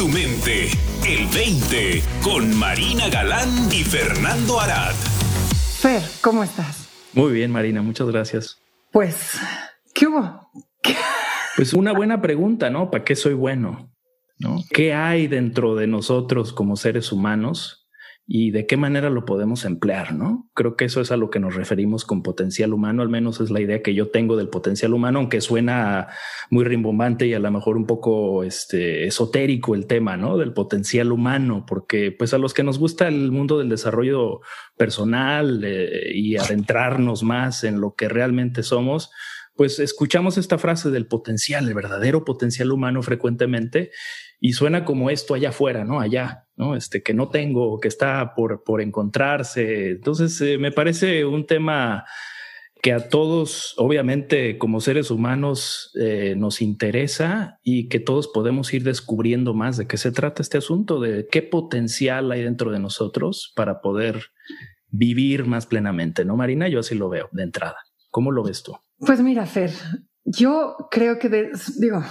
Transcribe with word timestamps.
tu 0.00 0.08
mente. 0.08 0.70
El 1.06 1.26
20 1.26 2.02
con 2.22 2.56
Marina 2.58 3.10
Galán 3.10 3.50
y 3.70 3.84
Fernando 3.84 4.58
Arad. 4.58 4.94
Fer, 5.78 6.00
¿cómo 6.22 6.42
estás? 6.42 6.88
Muy 7.12 7.34
bien, 7.34 7.50
Marina, 7.50 7.82
muchas 7.82 8.08
gracias. 8.08 8.56
Pues, 8.92 9.38
¿qué 9.92 10.06
hubo? 10.06 10.50
Pues 11.54 11.74
una 11.74 11.92
buena 11.92 12.22
pregunta, 12.22 12.70
¿no? 12.70 12.90
¿Para 12.90 13.04
qué 13.04 13.14
soy 13.14 13.34
bueno? 13.34 13.92
¿No? 14.38 14.64
¿Qué 14.70 14.94
hay 14.94 15.26
dentro 15.26 15.74
de 15.74 15.86
nosotros 15.86 16.54
como 16.54 16.76
seres 16.76 17.12
humanos 17.12 17.79
y 18.32 18.52
de 18.52 18.64
qué 18.64 18.76
manera 18.76 19.10
lo 19.10 19.24
podemos 19.24 19.64
emplear, 19.64 20.14
¿no? 20.14 20.48
Creo 20.54 20.76
que 20.76 20.84
eso 20.84 21.00
es 21.00 21.10
a 21.10 21.16
lo 21.16 21.30
que 21.30 21.40
nos 21.40 21.56
referimos 21.56 22.04
con 22.04 22.22
potencial 22.22 22.72
humano, 22.72 23.02
al 23.02 23.08
menos 23.08 23.40
es 23.40 23.50
la 23.50 23.60
idea 23.60 23.82
que 23.82 23.92
yo 23.92 24.10
tengo 24.10 24.36
del 24.36 24.48
potencial 24.48 24.94
humano, 24.94 25.18
aunque 25.18 25.40
suena 25.40 26.06
muy 26.48 26.64
rimbombante 26.64 27.26
y 27.26 27.34
a 27.34 27.40
lo 27.40 27.50
mejor 27.50 27.76
un 27.76 27.86
poco 27.86 28.44
este, 28.44 29.08
esotérico 29.08 29.74
el 29.74 29.88
tema, 29.88 30.16
¿no? 30.16 30.36
Del 30.36 30.52
potencial 30.52 31.10
humano, 31.10 31.64
porque 31.66 32.12
pues 32.16 32.32
a 32.32 32.38
los 32.38 32.54
que 32.54 32.62
nos 32.62 32.78
gusta 32.78 33.08
el 33.08 33.32
mundo 33.32 33.58
del 33.58 33.68
desarrollo 33.68 34.42
personal 34.76 35.64
eh, 35.64 36.12
y 36.14 36.36
adentrarnos 36.36 37.24
más 37.24 37.64
en 37.64 37.80
lo 37.80 37.96
que 37.96 38.08
realmente 38.08 38.62
somos, 38.62 39.10
pues 39.54 39.78
escuchamos 39.78 40.38
esta 40.38 40.58
frase 40.58 40.90
del 40.90 41.06
potencial, 41.06 41.68
el 41.68 41.74
verdadero 41.74 42.24
potencial 42.24 42.72
humano 42.72 43.02
frecuentemente 43.02 43.90
y 44.40 44.54
suena 44.54 44.84
como 44.84 45.10
esto 45.10 45.34
allá 45.34 45.50
afuera, 45.50 45.84
¿no? 45.84 46.00
Allá, 46.00 46.46
¿no? 46.56 46.74
Este 46.74 47.02
que 47.02 47.12
no 47.12 47.28
tengo, 47.28 47.78
que 47.78 47.88
está 47.88 48.34
por, 48.34 48.64
por 48.64 48.80
encontrarse. 48.80 49.90
Entonces, 49.90 50.40
eh, 50.40 50.56
me 50.56 50.72
parece 50.72 51.24
un 51.26 51.46
tema 51.46 52.04
que 52.82 52.92
a 52.92 53.08
todos, 53.08 53.74
obviamente, 53.76 54.56
como 54.56 54.80
seres 54.80 55.10
humanos, 55.10 55.92
eh, 56.00 56.34
nos 56.36 56.62
interesa 56.62 57.58
y 57.62 57.88
que 57.88 58.00
todos 58.00 58.28
podemos 58.28 58.72
ir 58.72 58.84
descubriendo 58.84 59.52
más 59.52 59.76
de 59.76 59.86
qué 59.86 59.98
se 59.98 60.12
trata 60.12 60.40
este 60.40 60.58
asunto, 60.58 61.00
de 61.00 61.28
qué 61.30 61.42
potencial 61.42 62.32
hay 62.32 62.42
dentro 62.42 62.70
de 62.70 62.78
nosotros 62.78 63.52
para 63.54 63.82
poder 63.82 64.30
vivir 64.88 65.44
más 65.44 65.66
plenamente, 65.66 66.24
¿no, 66.24 66.36
Marina? 66.36 66.68
Yo 66.68 66.80
así 66.80 66.94
lo 66.94 67.10
veo 67.10 67.28
de 67.32 67.42
entrada. 67.42 67.76
¿Cómo 68.10 68.32
lo 68.32 68.42
ves 68.42 68.62
tú? 68.62 68.76
Pues 68.98 69.20
mira, 69.20 69.46
Fer, 69.46 69.72
yo 70.24 70.76
creo 70.90 71.18
que, 71.18 71.50
digo, 71.78 72.02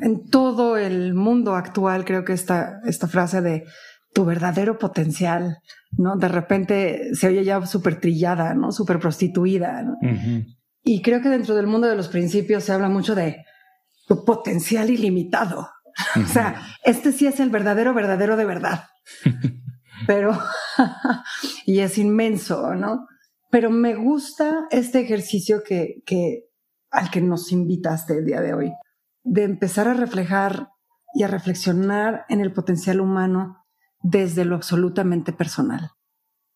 en 0.00 0.28
todo 0.28 0.76
el 0.76 1.14
mundo 1.14 1.54
actual, 1.54 2.04
creo 2.04 2.24
que 2.24 2.32
esta, 2.32 2.80
esta 2.84 3.06
frase 3.08 3.42
de 3.42 3.64
tu 4.12 4.24
verdadero 4.24 4.78
potencial, 4.78 5.58
¿no? 5.92 6.16
De 6.16 6.28
repente 6.28 7.14
se 7.14 7.28
oye 7.28 7.44
ya 7.44 7.64
súper 7.66 8.00
trillada, 8.00 8.54
¿no? 8.54 8.72
Súper 8.72 8.98
prostituida. 8.98 9.82
¿no? 9.82 9.96
Y 10.82 11.02
creo 11.02 11.20
que 11.20 11.28
dentro 11.28 11.54
del 11.54 11.66
mundo 11.66 11.86
de 11.86 11.96
los 11.96 12.08
principios 12.08 12.64
se 12.64 12.72
habla 12.72 12.88
mucho 12.88 13.14
de 13.14 13.44
tu 14.06 14.24
potencial 14.24 14.90
ilimitado. 14.90 15.68
O 16.16 16.26
sea, 16.26 16.62
este 16.84 17.12
sí 17.12 17.26
es 17.26 17.40
el 17.40 17.50
verdadero, 17.50 17.92
verdadero 17.92 18.36
de 18.36 18.44
verdad. 18.46 18.84
Pero, 20.06 20.38
y 21.66 21.80
es 21.80 21.98
inmenso, 21.98 22.74
¿no? 22.74 23.06
Pero 23.50 23.70
me 23.70 23.94
gusta 23.94 24.66
este 24.70 25.00
ejercicio 25.00 25.62
que, 25.64 26.02
que 26.06 26.50
al 26.90 27.10
que 27.10 27.20
nos 27.20 27.52
invitaste 27.52 28.18
el 28.18 28.26
día 28.26 28.40
de 28.40 28.54
hoy, 28.54 28.72
de 29.22 29.44
empezar 29.44 29.88
a 29.88 29.94
reflejar 29.94 30.68
y 31.14 31.22
a 31.22 31.28
reflexionar 31.28 32.24
en 32.28 32.40
el 32.40 32.52
potencial 32.52 33.00
humano 33.00 33.64
desde 34.02 34.44
lo 34.44 34.56
absolutamente 34.56 35.32
personal, 35.32 35.90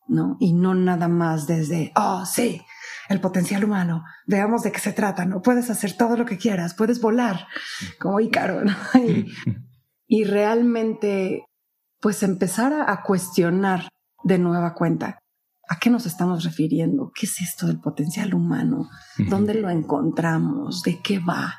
¿no? 0.07 0.37
Y 0.39 0.53
no 0.53 0.73
nada 0.73 1.07
más 1.07 1.47
desde, 1.47 1.91
oh, 1.95 2.25
sí, 2.25 2.61
el 3.09 3.21
potencial 3.21 3.63
humano, 3.63 4.03
veamos 4.25 4.63
de 4.63 4.71
qué 4.71 4.79
se 4.79 4.93
trata, 4.93 5.25
¿no? 5.25 5.41
Puedes 5.41 5.69
hacer 5.69 5.95
todo 5.95 6.17
lo 6.17 6.25
que 6.25 6.37
quieras, 6.37 6.73
puedes 6.73 6.99
volar, 7.01 7.47
como 7.99 8.19
Ícaro, 8.19 8.63
¿no? 8.63 8.75
Y, 10.07 10.23
realmente, 10.23 11.43
pues 11.99 12.21
empezar 12.21 12.73
a 12.87 13.01
cuestionar 13.01 13.89
de 14.23 14.37
nueva 14.37 14.75
cuenta 14.75 15.17
¿A 15.67 15.79
qué 15.79 15.89
nos 15.89 16.05
estamos 16.05 16.43
refiriendo? 16.43 17.11
¿Qué 17.13 17.25
es 17.25 17.41
esto 17.41 17.67
del 17.67 17.79
potencial 17.79 18.33
humano? 18.33 18.89
¿Dónde 19.29 19.55
lo 19.55 19.69
encontramos? 19.69 20.83
¿De 20.83 20.99
qué 21.01 21.19
va? 21.19 21.55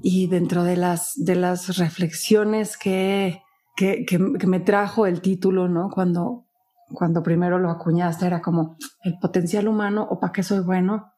Y 0.00 0.26
dentro 0.28 0.62
de 0.62 0.76
las, 0.76 1.12
de 1.16 1.34
las 1.34 1.78
reflexiones 1.78 2.76
que, 2.76 3.42
que, 3.76 4.04
que, 4.04 4.18
me 4.18 4.60
trajo 4.60 5.06
el 5.06 5.20
título, 5.20 5.68
¿no? 5.68 5.88
Cuando, 5.90 6.46
cuando 6.92 7.22
primero 7.22 7.58
lo 7.58 7.70
acuñaste, 7.70 8.26
era 8.26 8.40
como 8.40 8.76
el 9.02 9.18
potencial 9.18 9.68
humano 9.68 10.06
o 10.08 10.20
para 10.20 10.32
qué 10.32 10.42
soy 10.42 10.60
bueno. 10.60 11.12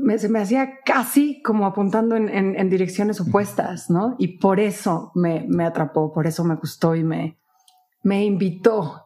Me, 0.00 0.18
se 0.18 0.28
me 0.28 0.40
hacía 0.40 0.80
casi 0.84 1.40
como 1.42 1.66
apuntando 1.66 2.16
en, 2.16 2.28
en, 2.28 2.58
en 2.58 2.70
direcciones 2.70 3.20
opuestas, 3.20 3.88
¿no? 3.88 4.14
Y 4.18 4.38
por 4.38 4.60
eso 4.60 5.10
me, 5.14 5.46
me 5.48 5.64
atrapó, 5.64 6.12
por 6.12 6.26
eso 6.26 6.44
me 6.44 6.56
gustó 6.56 6.94
y 6.94 7.02
me, 7.02 7.38
me 8.02 8.24
invitó 8.24 9.03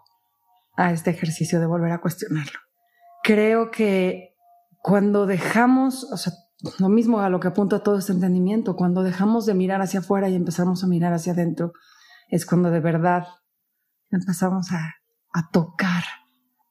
a 0.78 0.92
este 0.92 1.10
ejercicio 1.10 1.58
de 1.58 1.66
volver 1.66 1.90
a 1.90 2.00
cuestionarlo. 2.00 2.60
Creo 3.24 3.70
que 3.72 4.36
cuando 4.80 5.26
dejamos, 5.26 6.04
o 6.04 6.16
sea, 6.16 6.32
lo 6.78 6.88
mismo 6.88 7.20
a 7.20 7.28
lo 7.28 7.40
que 7.40 7.48
apunta 7.48 7.82
todo 7.82 7.98
este 7.98 8.12
entendimiento, 8.12 8.76
cuando 8.76 9.02
dejamos 9.02 9.44
de 9.44 9.54
mirar 9.54 9.82
hacia 9.82 10.00
afuera 10.00 10.28
y 10.28 10.36
empezamos 10.36 10.84
a 10.84 10.86
mirar 10.86 11.12
hacia 11.12 11.32
adentro, 11.32 11.72
es 12.28 12.46
cuando 12.46 12.70
de 12.70 12.78
verdad 12.78 13.26
empezamos 14.10 14.70
a, 14.70 14.94
a 15.32 15.50
tocar 15.50 16.04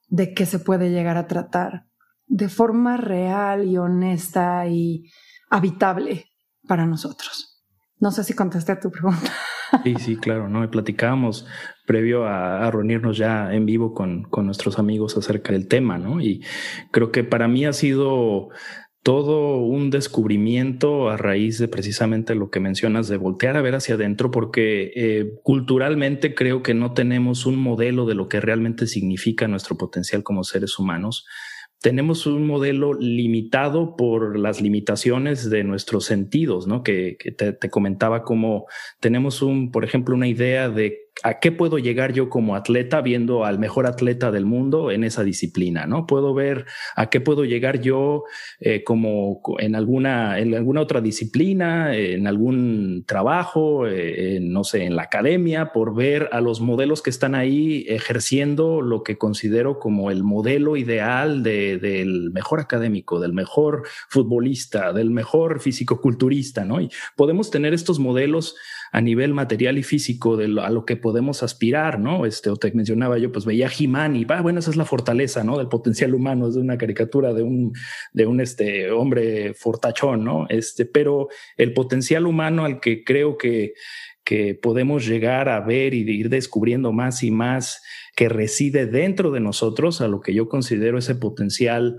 de 0.07 0.33
qué 0.33 0.45
se 0.45 0.59
puede 0.59 0.89
llegar 0.89 1.17
a 1.17 1.27
tratar 1.27 1.87
de 2.27 2.47
forma 2.47 2.95
real 2.95 3.65
y 3.65 3.77
honesta 3.77 4.67
y 4.67 5.11
habitable 5.49 6.31
para 6.65 6.85
nosotros. 6.85 7.56
No 7.99 8.11
sé 8.11 8.23
si 8.23 8.33
contesté 8.33 8.73
a 8.73 8.79
tu 8.79 8.91
pregunta. 8.91 9.31
Sí, 9.83 9.95
sí, 9.99 10.15
claro, 10.15 10.47
¿no? 10.47 10.63
Y 10.63 10.67
platicábamos 10.67 11.45
previo 11.85 12.25
a, 12.25 12.71
reunirnos 12.71 13.17
ya 13.17 13.53
en 13.53 13.65
vivo 13.65 13.93
con, 13.93 14.23
con 14.23 14.45
nuestros 14.45 14.79
amigos 14.79 15.17
acerca 15.17 15.51
del 15.51 15.67
tema, 15.67 15.97
¿no? 15.97 16.21
Y 16.21 16.41
creo 16.91 17.11
que 17.11 17.25
para 17.25 17.49
mí 17.49 17.65
ha 17.65 17.73
sido 17.73 18.47
todo 19.07 19.57
un 19.57 19.89
descubrimiento 19.89 21.09
a 21.09 21.15
raíz 21.15 21.57
de 21.59 21.69
precisamente 21.69 22.35
lo 22.35 22.49
que 22.49 22.59
mencionas 22.59 23.07
de 23.07 23.15
voltear 23.15 23.55
a 23.55 23.61
ver 23.61 23.75
hacia 23.75 23.95
adentro, 23.95 24.31
porque 24.31 24.91
eh, 24.95 25.39
culturalmente 25.43 26.35
creo 26.35 26.61
que 26.61 26.73
no 26.73 26.93
tenemos 26.93 27.45
un 27.45 27.57
modelo 27.57 28.05
de 28.05 28.15
lo 28.15 28.27
que 28.27 28.41
realmente 28.41 28.85
significa 28.85 29.47
nuestro 29.47 29.77
potencial 29.77 30.23
como 30.23 30.43
seres 30.43 30.77
humanos 30.77 31.25
tenemos 31.81 32.25
un 32.25 32.47
modelo 32.47 32.93
limitado 32.93 33.95
por 33.95 34.37
las 34.37 34.61
limitaciones 34.61 35.49
de 35.49 35.63
nuestros 35.63 36.05
sentidos, 36.05 36.67
¿no? 36.67 36.83
Que, 36.83 37.17
te, 37.37 37.53
te, 37.53 37.69
comentaba 37.69 38.23
como 38.23 38.65
tenemos 38.99 39.41
un, 39.41 39.71
por 39.71 39.83
ejemplo, 39.83 40.15
una 40.15 40.27
idea 40.27 40.69
de 40.69 41.06
¿A 41.23 41.39
qué 41.39 41.51
puedo 41.51 41.79
llegar 41.79 42.13
yo 42.13 42.29
como 42.29 42.55
atleta 42.55 43.01
viendo 43.01 43.43
al 43.43 43.57
mejor 43.57 43.87
atleta 43.87 44.31
del 44.31 44.45
mundo 44.45 44.91
en 44.91 45.03
esa 45.03 45.23
disciplina? 45.23 45.87
¿No? 45.87 46.05
Puedo 46.05 46.33
ver 46.33 46.65
a 46.95 47.09
qué 47.09 47.21
puedo 47.21 47.43
llegar 47.43 47.81
yo 47.81 48.23
eh, 48.59 48.83
como 48.83 49.41
en 49.57 49.75
alguna, 49.75 50.39
en 50.39 50.53
alguna 50.53 50.81
otra 50.81 51.01
disciplina, 51.01 51.95
en 51.95 52.27
algún 52.27 53.03
trabajo, 53.07 53.87
eh, 53.87 54.39
no 54.41 54.63
sé, 54.63 54.83
en 54.83 54.95
la 54.95 55.03
academia, 55.03 55.71
por 55.73 55.95
ver 55.95 56.29
a 56.31 56.39
los 56.39 56.61
modelos 56.61 57.01
que 57.01 57.09
están 57.09 57.33
ahí 57.33 57.85
ejerciendo 57.87 58.81
lo 58.81 59.01
que 59.03 59.17
considero 59.17 59.79
como 59.79 60.11
el 60.11 60.23
modelo 60.23 60.77
ideal 60.77 61.41
de, 61.41 61.77
del 61.77 62.31
mejor 62.31 62.59
académico, 62.59 63.19
del 63.19 63.33
mejor 63.33 63.83
futbolista, 64.07 64.93
del 64.93 65.09
mejor 65.09 65.61
fisicoculturista, 65.61 66.63
¿no? 66.63 66.79
Y 66.79 66.89
podemos 67.15 67.49
tener 67.49 67.73
estos 67.73 67.99
modelos 67.99 68.55
a 68.91 69.01
nivel 69.01 69.33
material 69.33 69.77
y 69.77 69.83
físico 69.83 70.37
de 70.37 70.47
a 70.61 70.69
lo 70.69 70.85
que 70.85 70.95
podemos 71.07 71.41
aspirar, 71.41 72.01
¿no? 72.01 72.25
Este, 72.25 72.49
o 72.49 72.57
te 72.57 72.69
mencionaba 72.73 73.17
yo, 73.17 73.31
pues 73.31 73.45
veía 73.45 73.69
He-Man 73.69 74.17
y, 74.17 74.25
ah, 74.27 74.41
bueno, 74.41 74.59
esa 74.59 74.71
es 74.71 74.75
la 74.75 74.83
fortaleza, 74.83 75.41
¿no? 75.41 75.57
Del 75.57 75.69
potencial 75.69 76.13
humano, 76.13 76.49
es 76.49 76.55
de 76.55 76.59
una 76.59 76.77
caricatura 76.77 77.33
de 77.33 77.43
un, 77.43 77.71
de 78.11 78.25
un, 78.25 78.41
este, 78.41 78.91
hombre 78.91 79.53
fortachón, 79.53 80.25
¿no? 80.25 80.47
Este, 80.49 80.85
pero 80.85 81.29
el 81.55 81.71
potencial 81.71 82.27
humano 82.27 82.65
al 82.65 82.81
que 82.81 83.05
creo 83.05 83.37
que, 83.37 83.73
que 84.25 84.53
podemos 84.53 85.07
llegar 85.07 85.47
a 85.47 85.61
ver 85.61 85.93
y 85.93 86.01
ir 86.01 86.27
descubriendo 86.27 86.91
más 86.91 87.23
y 87.23 87.31
más 87.31 87.81
que 88.13 88.27
reside 88.27 88.85
dentro 88.85 89.31
de 89.31 89.39
nosotros, 89.39 90.01
a 90.01 90.09
lo 90.09 90.19
que 90.19 90.33
yo 90.33 90.49
considero 90.49 90.97
ese 90.97 91.15
potencial 91.15 91.95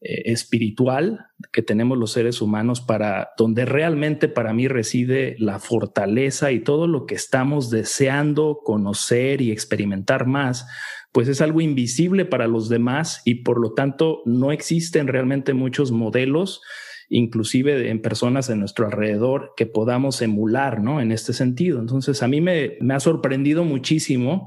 eh, 0.00 0.30
espiritual 0.30 1.26
que 1.52 1.62
tenemos 1.62 1.98
los 1.98 2.12
seres 2.12 2.40
humanos 2.40 2.80
para 2.80 3.30
donde 3.36 3.64
realmente 3.64 4.28
para 4.28 4.52
mí 4.52 4.68
reside 4.68 5.34
la 5.38 5.58
fortaleza 5.58 6.52
y 6.52 6.60
todo 6.60 6.86
lo 6.86 7.04
que 7.04 7.16
estamos 7.16 7.68
deseando 7.68 8.60
conocer 8.64 9.40
y 9.40 9.50
experimentar 9.50 10.26
más, 10.26 10.68
pues 11.10 11.26
es 11.26 11.40
algo 11.40 11.60
invisible 11.60 12.24
para 12.24 12.46
los 12.46 12.68
demás 12.68 13.22
y 13.24 13.42
por 13.42 13.60
lo 13.60 13.72
tanto 13.72 14.22
no 14.24 14.52
existen 14.52 15.08
realmente 15.08 15.52
muchos 15.52 15.90
modelos 15.90 16.60
inclusive 17.08 17.90
en 17.90 18.02
personas 18.02 18.50
en 18.50 18.60
nuestro 18.60 18.86
alrededor 18.86 19.54
que 19.56 19.66
podamos 19.66 20.20
emular, 20.22 20.82
¿no? 20.82 21.00
En 21.00 21.10
este 21.10 21.32
sentido. 21.32 21.80
Entonces, 21.80 22.22
a 22.22 22.28
mí 22.28 22.40
me, 22.40 22.76
me 22.80 22.94
ha 22.94 23.00
sorprendido 23.00 23.64
muchísimo 23.64 24.46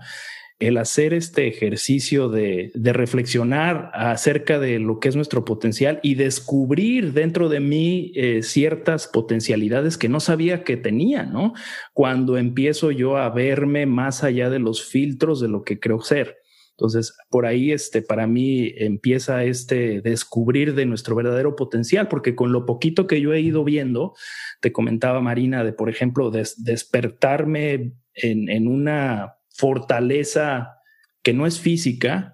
el 0.61 0.77
hacer 0.77 1.13
este 1.13 1.47
ejercicio 1.47 2.29
de, 2.29 2.71
reflexionar 2.75 3.89
acerca 3.93 4.59
de 4.59 4.79
lo 4.79 4.99
que 4.99 5.09
es 5.09 5.15
nuestro 5.15 5.43
potencial 5.43 5.99
y 6.03 6.15
descubrir 6.15 7.13
dentro 7.13 7.49
de 7.49 7.59
mí 7.59 8.11
eh, 8.15 8.43
ciertas 8.43 9.07
potencialidades 9.07 9.97
que 9.97 10.07
no 10.07 10.19
sabía 10.19 10.63
que 10.63 10.77
tenía, 10.77 11.23
¿no? 11.23 11.53
Cuando 11.93 12.37
empiezo 12.37 12.91
yo 12.91 13.17
a 13.17 13.29
verme 13.31 13.87
más 13.87 14.23
allá 14.23 14.49
de 14.49 14.59
los 14.59 14.83
filtros 14.83 15.41
de 15.41 15.47
lo 15.47 15.63
que 15.63 15.79
creo 15.79 16.01
ser. 16.01 16.37
Entonces, 16.71 17.15
por 17.29 17.45
ahí, 17.45 17.71
este, 17.71 18.01
para 18.01 18.27
mí 18.27 18.71
empieza 18.77 19.43
este 19.43 20.01
descubrir 20.01 20.75
de 20.75 20.85
nuestro 20.85 21.15
verdadero 21.15 21.55
potencial, 21.55 22.07
porque 22.07 22.35
con 22.35 22.51
lo 22.51 22.65
poquito 22.65 23.07
que 23.07 23.19
yo 23.19 23.33
he 23.33 23.41
ido 23.41 23.63
viendo, 23.63 24.13
te 24.61 24.71
comentaba 24.71 25.21
Marina, 25.21 25.63
de, 25.63 25.73
por 25.73 25.89
ejemplo, 25.89 26.31
despertarme 26.31 27.93
en, 28.13 28.49
en 28.49 28.67
una 28.67 29.40
fortaleza 29.61 30.79
que 31.21 31.33
no 31.33 31.45
es 31.45 31.59
física 31.59 32.33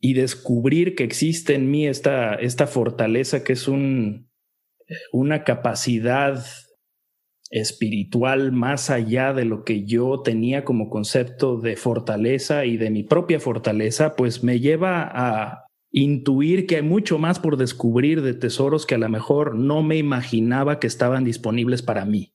y 0.00 0.14
descubrir 0.14 0.94
que 0.94 1.04
existe 1.04 1.54
en 1.54 1.70
mí 1.70 1.86
esta, 1.86 2.34
esta 2.34 2.66
fortaleza 2.66 3.44
que 3.44 3.52
es 3.52 3.68
un, 3.68 4.30
una 5.12 5.44
capacidad 5.44 6.42
espiritual 7.50 8.52
más 8.52 8.88
allá 8.88 9.34
de 9.34 9.44
lo 9.44 9.64
que 9.64 9.84
yo 9.84 10.22
tenía 10.22 10.64
como 10.64 10.88
concepto 10.88 11.60
de 11.60 11.76
fortaleza 11.76 12.64
y 12.64 12.78
de 12.78 12.88
mi 12.90 13.02
propia 13.02 13.38
fortaleza, 13.38 14.16
pues 14.16 14.42
me 14.42 14.60
lleva 14.60 15.10
a 15.12 15.66
intuir 15.92 16.66
que 16.66 16.76
hay 16.76 16.82
mucho 16.82 17.18
más 17.18 17.38
por 17.38 17.58
descubrir 17.58 18.22
de 18.22 18.32
tesoros 18.32 18.86
que 18.86 18.94
a 18.94 18.98
lo 18.98 19.08
mejor 19.10 19.56
no 19.56 19.82
me 19.82 19.96
imaginaba 19.96 20.78
que 20.78 20.86
estaban 20.86 21.24
disponibles 21.24 21.82
para 21.82 22.06
mí. 22.06 22.32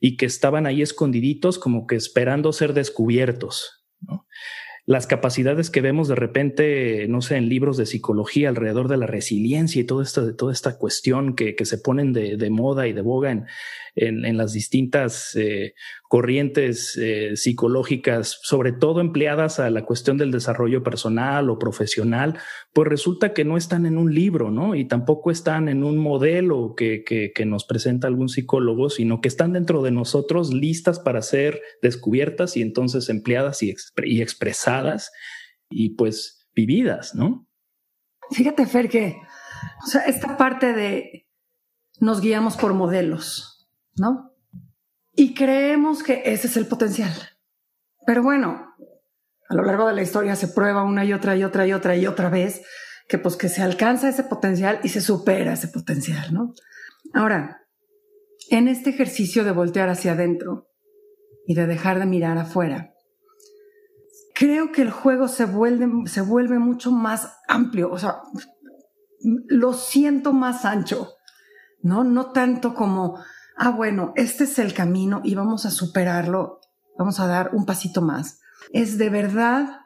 Y 0.00 0.16
que 0.16 0.26
estaban 0.26 0.66
ahí 0.66 0.82
escondiditos 0.82 1.58
como 1.58 1.86
que 1.86 1.96
esperando 1.96 2.52
ser 2.52 2.72
descubiertos, 2.72 3.84
Las 4.86 5.06
capacidades 5.06 5.68
que 5.68 5.82
vemos 5.82 6.08
de 6.08 6.14
repente, 6.14 7.06
no 7.08 7.20
sé, 7.20 7.36
en 7.36 7.50
libros 7.50 7.76
de 7.76 7.84
psicología 7.84 8.48
alrededor 8.48 8.88
de 8.88 8.96
la 8.96 9.06
resiliencia 9.06 9.82
y 9.82 9.84
toda 9.84 10.02
esta, 10.02 10.34
toda 10.34 10.52
esta 10.52 10.78
cuestión 10.78 11.34
que, 11.34 11.54
se 11.64 11.78
ponen 11.78 12.14
de, 12.14 12.50
moda 12.50 12.86
y 12.86 12.94
de 12.94 13.02
boga 13.02 13.30
en, 13.30 13.46
en, 13.96 14.36
las 14.36 14.52
distintas 14.52 15.34
eh, 15.36 15.74
corrientes 16.08 16.96
eh, 16.96 17.36
psicológicas, 17.36 18.38
sobre 18.42 18.72
todo 18.72 19.00
empleadas 19.00 19.60
a 19.60 19.70
la 19.70 19.84
cuestión 19.84 20.16
del 20.16 20.30
desarrollo 20.30 20.82
personal 20.82 21.50
o 21.50 21.58
profesional, 21.58 22.38
pues 22.78 22.90
resulta 22.90 23.34
que 23.34 23.44
no 23.44 23.56
están 23.56 23.86
en 23.86 23.98
un 23.98 24.14
libro, 24.14 24.52
¿no? 24.52 24.76
Y 24.76 24.86
tampoco 24.86 25.32
están 25.32 25.68
en 25.68 25.82
un 25.82 25.98
modelo 25.98 26.76
que, 26.76 27.02
que, 27.02 27.44
nos 27.44 27.64
presenta 27.64 28.06
algún 28.06 28.28
psicólogo, 28.28 28.88
sino 28.88 29.20
que 29.20 29.26
están 29.26 29.52
dentro 29.52 29.82
de 29.82 29.90
nosotros 29.90 30.54
listas 30.54 31.00
para 31.00 31.20
ser 31.22 31.60
descubiertas 31.82 32.56
y 32.56 32.62
entonces 32.62 33.08
empleadas 33.08 33.64
y, 33.64 33.74
expresadas 34.22 35.10
y 35.68 35.96
pues 35.96 36.48
vividas, 36.54 37.16
¿no? 37.16 37.48
Fíjate, 38.30 38.64
Fer, 38.64 38.88
que 38.88 39.16
esta 40.06 40.36
parte 40.36 40.72
de 40.72 41.26
nos 41.98 42.20
guiamos 42.20 42.56
por 42.56 42.74
modelos. 42.74 43.68
¿no? 43.96 44.36
Y 45.16 45.34
creemos 45.34 46.04
que 46.04 46.22
ese 46.26 46.46
es 46.46 46.56
el 46.56 46.68
potencial. 46.68 47.12
Pero 48.06 48.22
bueno, 48.22 48.76
a 49.48 49.54
lo 49.54 49.62
largo 49.62 49.86
de 49.86 49.94
la 49.94 50.02
historia 50.02 50.36
se 50.36 50.48
prueba 50.48 50.82
una 50.82 51.04
y 51.04 51.12
otra 51.12 51.36
y 51.36 51.44
otra 51.44 51.66
y 51.66 51.72
otra 51.72 51.96
y 51.96 52.06
otra 52.06 52.28
vez 52.28 52.62
que 53.08 53.18
pues 53.18 53.36
que 53.36 53.48
se 53.48 53.62
alcanza 53.62 54.08
ese 54.08 54.24
potencial 54.24 54.80
y 54.82 54.90
se 54.90 55.00
supera 55.00 55.54
ese 55.54 55.68
potencial, 55.68 56.34
¿no? 56.34 56.52
Ahora, 57.14 57.62
en 58.50 58.68
este 58.68 58.90
ejercicio 58.90 59.44
de 59.44 59.52
voltear 59.52 59.88
hacia 59.88 60.12
adentro 60.12 60.68
y 61.46 61.54
de 61.54 61.66
dejar 61.66 61.98
de 61.98 62.06
mirar 62.06 62.36
afuera, 62.36 62.92
creo 64.34 64.72
que 64.72 64.82
el 64.82 64.90
juego 64.90 65.28
se 65.28 65.46
vuelve, 65.46 65.88
se 66.06 66.20
vuelve 66.20 66.58
mucho 66.58 66.92
más 66.92 67.38
amplio, 67.48 67.90
o 67.90 67.98
sea, 67.98 68.20
lo 69.22 69.72
siento 69.72 70.34
más 70.34 70.66
ancho, 70.66 71.14
¿no? 71.80 72.04
No 72.04 72.32
tanto 72.32 72.74
como 72.74 73.18
ah, 73.58 73.70
bueno, 73.70 74.12
este 74.16 74.44
es 74.44 74.58
el 74.58 74.72
camino 74.72 75.20
y 75.24 75.34
vamos 75.34 75.66
a 75.66 75.70
superarlo, 75.70 76.60
vamos 76.96 77.20
a 77.20 77.26
dar 77.26 77.50
un 77.52 77.66
pasito 77.66 78.00
más. 78.00 78.40
Es 78.72 78.98
de 78.98 79.10
verdad 79.10 79.80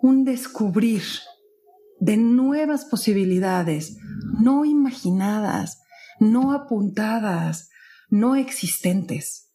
un 0.00 0.24
descubrir 0.24 1.02
de 1.98 2.16
nuevas 2.16 2.84
posibilidades, 2.86 3.98
no 4.40 4.64
imaginadas, 4.64 5.82
no 6.18 6.52
apuntadas, 6.52 7.70
no 8.08 8.36
existentes. 8.36 9.52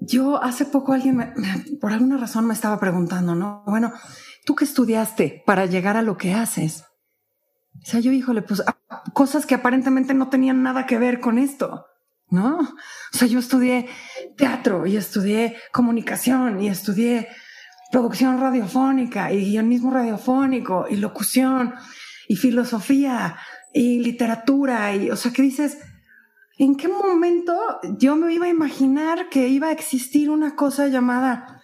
Yo 0.00 0.42
hace 0.42 0.66
poco 0.66 0.92
alguien, 0.92 1.34
por 1.80 1.92
alguna 1.92 2.18
razón 2.18 2.46
me 2.46 2.54
estaba 2.54 2.78
preguntando, 2.78 3.34
¿no? 3.34 3.62
Bueno, 3.66 3.92
¿tú 4.44 4.54
qué 4.54 4.64
estudiaste 4.64 5.42
para 5.46 5.66
llegar 5.66 5.96
a 5.96 6.02
lo 6.02 6.18
que 6.18 6.34
haces? 6.34 6.84
O 7.82 7.86
sea, 7.86 8.00
yo, 8.00 8.12
híjole, 8.12 8.42
pues 8.42 8.62
cosas 9.12 9.46
que 9.46 9.54
aparentemente 9.54 10.14
no 10.14 10.28
tenían 10.28 10.62
nada 10.62 10.86
que 10.86 10.98
ver 10.98 11.20
con 11.20 11.38
esto. 11.38 11.86
¿No? 12.30 12.58
O 12.60 13.16
sea, 13.16 13.28
yo 13.28 13.38
estudié 13.38 13.88
teatro 14.36 14.86
y 14.86 14.96
estudié 14.96 15.56
comunicación 15.72 16.60
y 16.60 16.68
estudié 16.68 17.28
producción 17.90 18.40
radiofónica 18.40 19.32
y 19.32 19.50
guionismo 19.50 19.90
radiofónico 19.90 20.86
y 20.88 20.96
locución 20.96 21.74
y 22.28 22.36
filosofía 22.36 23.36
y 23.72 24.00
literatura 24.00 24.94
y, 24.94 25.10
o 25.10 25.16
sea, 25.16 25.32
que 25.32 25.42
dices, 25.42 25.78
¿en 26.58 26.76
qué 26.76 26.88
momento 26.88 27.56
yo 27.98 28.16
me 28.16 28.32
iba 28.32 28.46
a 28.46 28.50
imaginar 28.50 29.28
que 29.28 29.48
iba 29.48 29.68
a 29.68 29.72
existir 29.72 30.30
una 30.30 30.56
cosa 30.56 30.88
llamada 30.88 31.62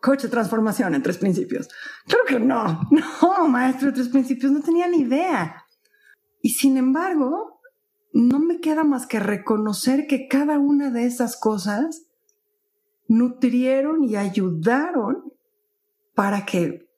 coach 0.00 0.22
de 0.22 0.28
transformación 0.28 0.94
en 0.94 1.02
tres 1.02 1.18
principios? 1.18 1.68
Creo 2.06 2.24
que 2.26 2.38
no, 2.38 2.82
no, 2.90 3.48
maestro 3.48 3.88
de 3.88 3.94
tres 3.94 4.08
principios, 4.08 4.52
no 4.52 4.60
tenía 4.60 4.86
ni 4.88 4.98
idea. 4.98 5.64
Y 6.42 6.50
sin 6.50 6.76
embargo, 6.76 7.53
no 8.14 8.38
me 8.38 8.60
queda 8.60 8.84
más 8.84 9.06
que 9.06 9.18
reconocer 9.18 10.06
que 10.06 10.28
cada 10.28 10.60
una 10.60 10.90
de 10.90 11.04
esas 11.04 11.36
cosas 11.36 12.06
nutrieron 13.08 14.04
y 14.04 14.14
ayudaron 14.14 15.32
para 16.14 16.46
que 16.46 16.88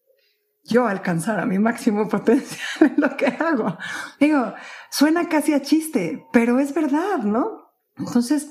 yo 0.64 0.86
alcanzara 0.86 1.46
mi 1.46 1.58
máximo 1.58 2.06
potencial 2.06 2.60
en 2.80 2.94
lo 2.98 3.16
que 3.16 3.26
hago. 3.28 3.78
Digo, 4.20 4.52
suena 4.90 5.26
casi 5.26 5.54
a 5.54 5.62
chiste, 5.62 6.26
pero 6.32 6.60
es 6.60 6.74
verdad, 6.74 7.18
¿no? 7.20 7.70
Entonces, 7.96 8.50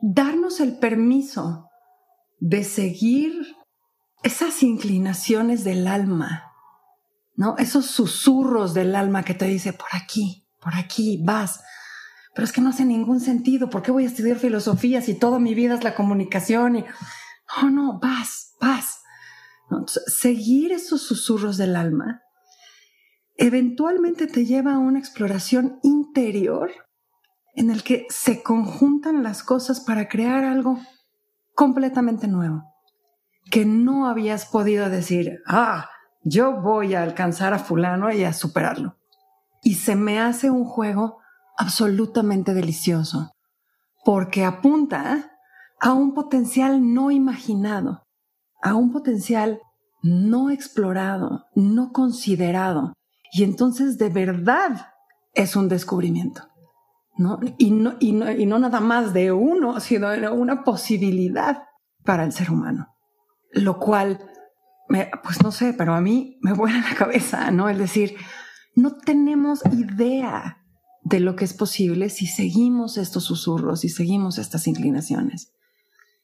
darnos 0.00 0.60
el 0.60 0.78
permiso 0.78 1.68
de 2.38 2.62
seguir 2.62 3.56
esas 4.22 4.62
inclinaciones 4.62 5.64
del 5.64 5.88
alma, 5.88 6.52
¿no? 7.34 7.56
Esos 7.58 7.86
susurros 7.86 8.72
del 8.72 8.94
alma 8.94 9.24
que 9.24 9.34
te 9.34 9.46
dice, 9.46 9.72
por 9.72 9.88
aquí, 9.92 10.46
por 10.60 10.76
aquí, 10.76 11.20
vas 11.24 11.60
pero 12.34 12.44
es 12.44 12.52
que 12.52 12.60
no 12.60 12.70
hace 12.70 12.84
ningún 12.84 13.20
sentido. 13.20 13.70
¿Por 13.70 13.82
qué 13.82 13.90
voy 13.90 14.04
a 14.04 14.08
estudiar 14.08 14.38
filosofía 14.38 15.00
si 15.00 15.14
toda 15.14 15.38
mi 15.38 15.54
vida 15.54 15.74
es 15.74 15.84
la 15.84 15.94
comunicación? 15.94 16.76
Y, 16.76 16.84
oh, 17.62 17.70
no, 17.70 17.98
vas, 18.00 18.54
vas. 18.60 19.00
seguir 20.06 20.72
esos 20.72 21.02
susurros 21.02 21.56
del 21.56 21.76
alma 21.76 22.22
eventualmente 23.36 24.26
te 24.26 24.44
lleva 24.44 24.74
a 24.74 24.78
una 24.78 24.98
exploración 24.98 25.78
interior 25.82 26.70
en 27.54 27.70
el 27.70 27.82
que 27.82 28.06
se 28.08 28.42
conjuntan 28.42 29.22
las 29.22 29.42
cosas 29.42 29.80
para 29.80 30.08
crear 30.08 30.44
algo 30.44 30.80
completamente 31.54 32.26
nuevo, 32.26 32.64
que 33.50 33.64
no 33.64 34.06
habías 34.08 34.46
podido 34.46 34.90
decir, 34.90 35.40
ah, 35.46 35.88
yo 36.22 36.60
voy 36.60 36.94
a 36.94 37.02
alcanzar 37.02 37.54
a 37.54 37.58
fulano 37.58 38.12
y 38.12 38.24
a 38.24 38.32
superarlo. 38.32 38.96
Y 39.62 39.74
se 39.74 39.94
me 39.94 40.20
hace 40.20 40.50
un 40.50 40.64
juego 40.64 41.18
absolutamente 41.56 42.54
delicioso, 42.54 43.32
porque 44.04 44.44
apunta 44.44 45.30
a 45.80 45.92
un 45.92 46.14
potencial 46.14 46.94
no 46.94 47.10
imaginado, 47.10 48.02
a 48.62 48.74
un 48.74 48.92
potencial 48.92 49.60
no 50.02 50.50
explorado, 50.50 51.46
no 51.54 51.92
considerado, 51.92 52.92
y 53.32 53.44
entonces 53.44 53.98
de 53.98 54.10
verdad 54.10 54.88
es 55.34 55.56
un 55.56 55.68
descubrimiento. 55.68 56.42
¿no? 57.16 57.38
Y, 57.58 57.70
no, 57.70 57.94
y, 58.00 58.12
no, 58.12 58.30
y 58.30 58.46
no 58.46 58.58
nada 58.58 58.80
más 58.80 59.12
de 59.12 59.32
uno, 59.32 59.80
sino 59.80 60.08
una 60.32 60.64
posibilidad 60.64 61.64
para 62.04 62.24
el 62.24 62.32
ser 62.32 62.50
humano. 62.50 62.88
Lo 63.52 63.78
cual, 63.78 64.18
pues 65.22 65.42
no 65.42 65.52
sé, 65.52 65.74
pero 65.74 65.94
a 65.94 66.00
mí 66.00 66.38
me 66.42 66.52
vuela 66.52 66.78
la 66.78 66.96
cabeza, 66.96 67.50
¿no? 67.50 67.68
Es 67.68 67.78
decir, 67.78 68.16
no 68.74 68.96
tenemos 68.96 69.62
idea 69.66 70.63
de 71.04 71.20
lo 71.20 71.36
que 71.36 71.44
es 71.44 71.52
posible 71.52 72.08
si 72.08 72.26
seguimos 72.26 72.96
estos 72.96 73.24
susurros 73.24 73.84
y 73.84 73.88
seguimos 73.90 74.38
estas 74.38 74.66
inclinaciones. 74.66 75.52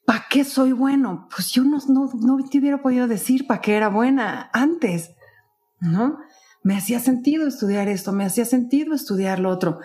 ¿Para 0.05 0.25
qué 0.29 0.43
soy 0.43 0.71
bueno? 0.71 1.27
Pues 1.33 1.51
yo 1.51 1.63
no, 1.63 1.77
no, 1.87 2.09
no 2.13 2.43
te 2.49 2.57
hubiera 2.57 2.81
podido 2.81 3.07
decir 3.07 3.45
para 3.45 3.61
qué 3.61 3.75
era 3.75 3.89
buena 3.89 4.49
antes, 4.51 5.11
¿no? 5.79 6.17
Me 6.63 6.75
hacía 6.75 6.99
sentido 6.99 7.47
estudiar 7.47 7.87
esto, 7.87 8.11
me 8.11 8.25
hacía 8.25 8.45
sentido 8.45 8.93
estudiar 8.95 9.39
lo 9.39 9.49
otro. 9.49 9.79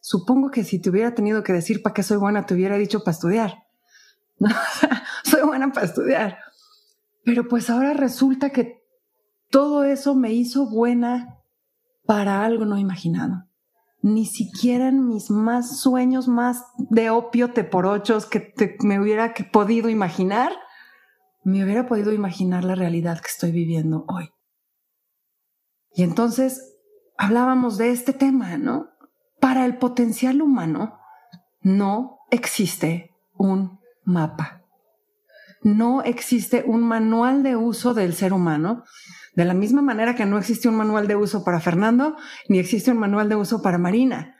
Supongo 0.00 0.50
que 0.50 0.64
si 0.64 0.80
te 0.80 0.90
hubiera 0.90 1.14
tenido 1.14 1.42
que 1.42 1.52
decir 1.52 1.82
para 1.82 1.94
qué 1.94 2.02
soy 2.02 2.18
buena, 2.18 2.44
te 2.44 2.54
hubiera 2.54 2.76
dicho 2.76 3.00
para 3.00 3.12
estudiar. 3.12 3.64
soy 5.24 5.42
buena 5.42 5.72
para 5.72 5.86
estudiar. 5.86 6.38
Pero 7.24 7.48
pues 7.48 7.70
ahora 7.70 7.94
resulta 7.94 8.50
que 8.50 8.84
todo 9.50 9.84
eso 9.84 10.14
me 10.14 10.32
hizo 10.32 10.68
buena 10.68 11.38
para 12.04 12.44
algo 12.44 12.64
no 12.64 12.76
imaginado. 12.76 13.46
Ni 14.04 14.26
siquiera 14.26 14.88
en 14.88 15.08
mis 15.08 15.30
más 15.30 15.80
sueños 15.80 16.28
más 16.28 16.66
de 16.76 17.08
opio 17.08 17.54
te 17.54 17.64
por 17.64 17.86
ochos 17.86 18.26
que 18.26 18.52
me 18.80 19.00
hubiera 19.00 19.32
podido 19.50 19.88
imaginar, 19.88 20.52
me 21.42 21.64
hubiera 21.64 21.86
podido 21.86 22.12
imaginar 22.12 22.64
la 22.64 22.74
realidad 22.74 23.18
que 23.22 23.28
estoy 23.28 23.50
viviendo 23.50 24.04
hoy. 24.06 24.28
Y 25.94 26.02
entonces 26.02 26.76
hablábamos 27.16 27.78
de 27.78 27.92
este 27.92 28.12
tema, 28.12 28.58
¿no? 28.58 28.90
Para 29.40 29.64
el 29.64 29.78
potencial 29.78 30.42
humano 30.42 30.98
no 31.62 32.18
existe 32.30 33.10
un 33.32 33.80
mapa. 34.04 34.64
No 35.62 36.02
existe 36.02 36.62
un 36.66 36.82
manual 36.82 37.42
de 37.42 37.56
uso 37.56 37.94
del 37.94 38.12
ser 38.12 38.34
humano 38.34 38.84
de 39.34 39.44
la 39.44 39.54
misma 39.54 39.82
manera 39.82 40.14
que 40.14 40.26
no 40.26 40.38
existe 40.38 40.68
un 40.68 40.76
manual 40.76 41.08
de 41.08 41.16
uso 41.16 41.44
para 41.44 41.60
Fernando, 41.60 42.16
ni 42.48 42.58
existe 42.58 42.92
un 42.92 42.98
manual 42.98 43.28
de 43.28 43.36
uso 43.36 43.62
para 43.62 43.78
Marina. 43.78 44.36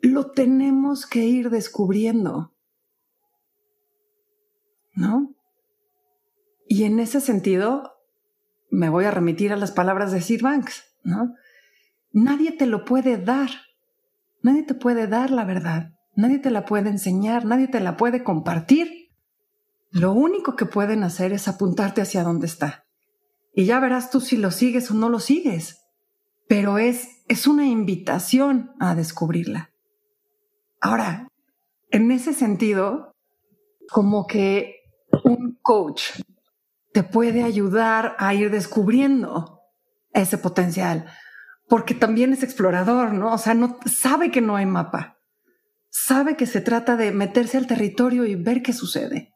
Lo 0.00 0.30
tenemos 0.30 1.06
que 1.06 1.24
ir 1.24 1.50
descubriendo. 1.50 2.54
¿No? 4.94 5.34
Y 6.68 6.84
en 6.84 7.00
ese 7.00 7.20
sentido, 7.20 7.92
me 8.70 8.88
voy 8.88 9.04
a 9.04 9.10
remitir 9.10 9.52
a 9.52 9.56
las 9.56 9.72
palabras 9.72 10.12
de 10.12 10.20
Sir 10.20 10.42
Banks, 10.42 10.84
¿no? 11.02 11.34
Nadie 12.12 12.52
te 12.52 12.66
lo 12.66 12.84
puede 12.84 13.18
dar. 13.18 13.50
Nadie 14.42 14.62
te 14.62 14.74
puede 14.74 15.06
dar 15.06 15.30
la 15.30 15.44
verdad. 15.44 15.90
Nadie 16.14 16.38
te 16.38 16.50
la 16.50 16.64
puede 16.64 16.88
enseñar. 16.88 17.44
Nadie 17.44 17.68
te 17.68 17.80
la 17.80 17.96
puede 17.96 18.24
compartir. 18.24 19.10
Lo 19.90 20.12
único 20.12 20.56
que 20.56 20.66
pueden 20.66 21.02
hacer 21.02 21.32
es 21.32 21.46
apuntarte 21.46 22.00
hacia 22.00 22.22
dónde 22.22 22.46
está 22.46 22.85
y 23.56 23.64
ya 23.64 23.80
verás 23.80 24.10
tú 24.10 24.20
si 24.20 24.36
lo 24.36 24.50
sigues 24.50 24.90
o 24.90 24.94
no 24.94 25.08
lo 25.08 25.18
sigues. 25.18 25.82
Pero 26.46 26.76
es, 26.76 27.24
es 27.26 27.46
una 27.46 27.66
invitación 27.66 28.72
a 28.78 28.94
descubrirla. 28.94 29.70
Ahora, 30.78 31.28
en 31.90 32.12
ese 32.12 32.34
sentido, 32.34 33.12
como 33.90 34.26
que 34.26 34.76
un 35.24 35.58
coach 35.62 36.20
te 36.92 37.02
puede 37.02 37.44
ayudar 37.44 38.14
a 38.18 38.34
ir 38.34 38.50
descubriendo 38.50 39.62
ese 40.12 40.36
potencial, 40.36 41.06
porque 41.66 41.94
también 41.94 42.34
es 42.34 42.42
explorador, 42.42 43.14
¿no? 43.14 43.32
O 43.32 43.38
sea, 43.38 43.54
no 43.54 43.78
sabe 43.86 44.30
que 44.30 44.42
no 44.42 44.56
hay 44.56 44.66
mapa. 44.66 45.16
Sabe 45.88 46.36
que 46.36 46.44
se 46.44 46.60
trata 46.60 46.96
de 46.96 47.10
meterse 47.10 47.56
al 47.56 47.66
territorio 47.66 48.26
y 48.26 48.34
ver 48.34 48.62
qué 48.62 48.74
sucede, 48.74 49.32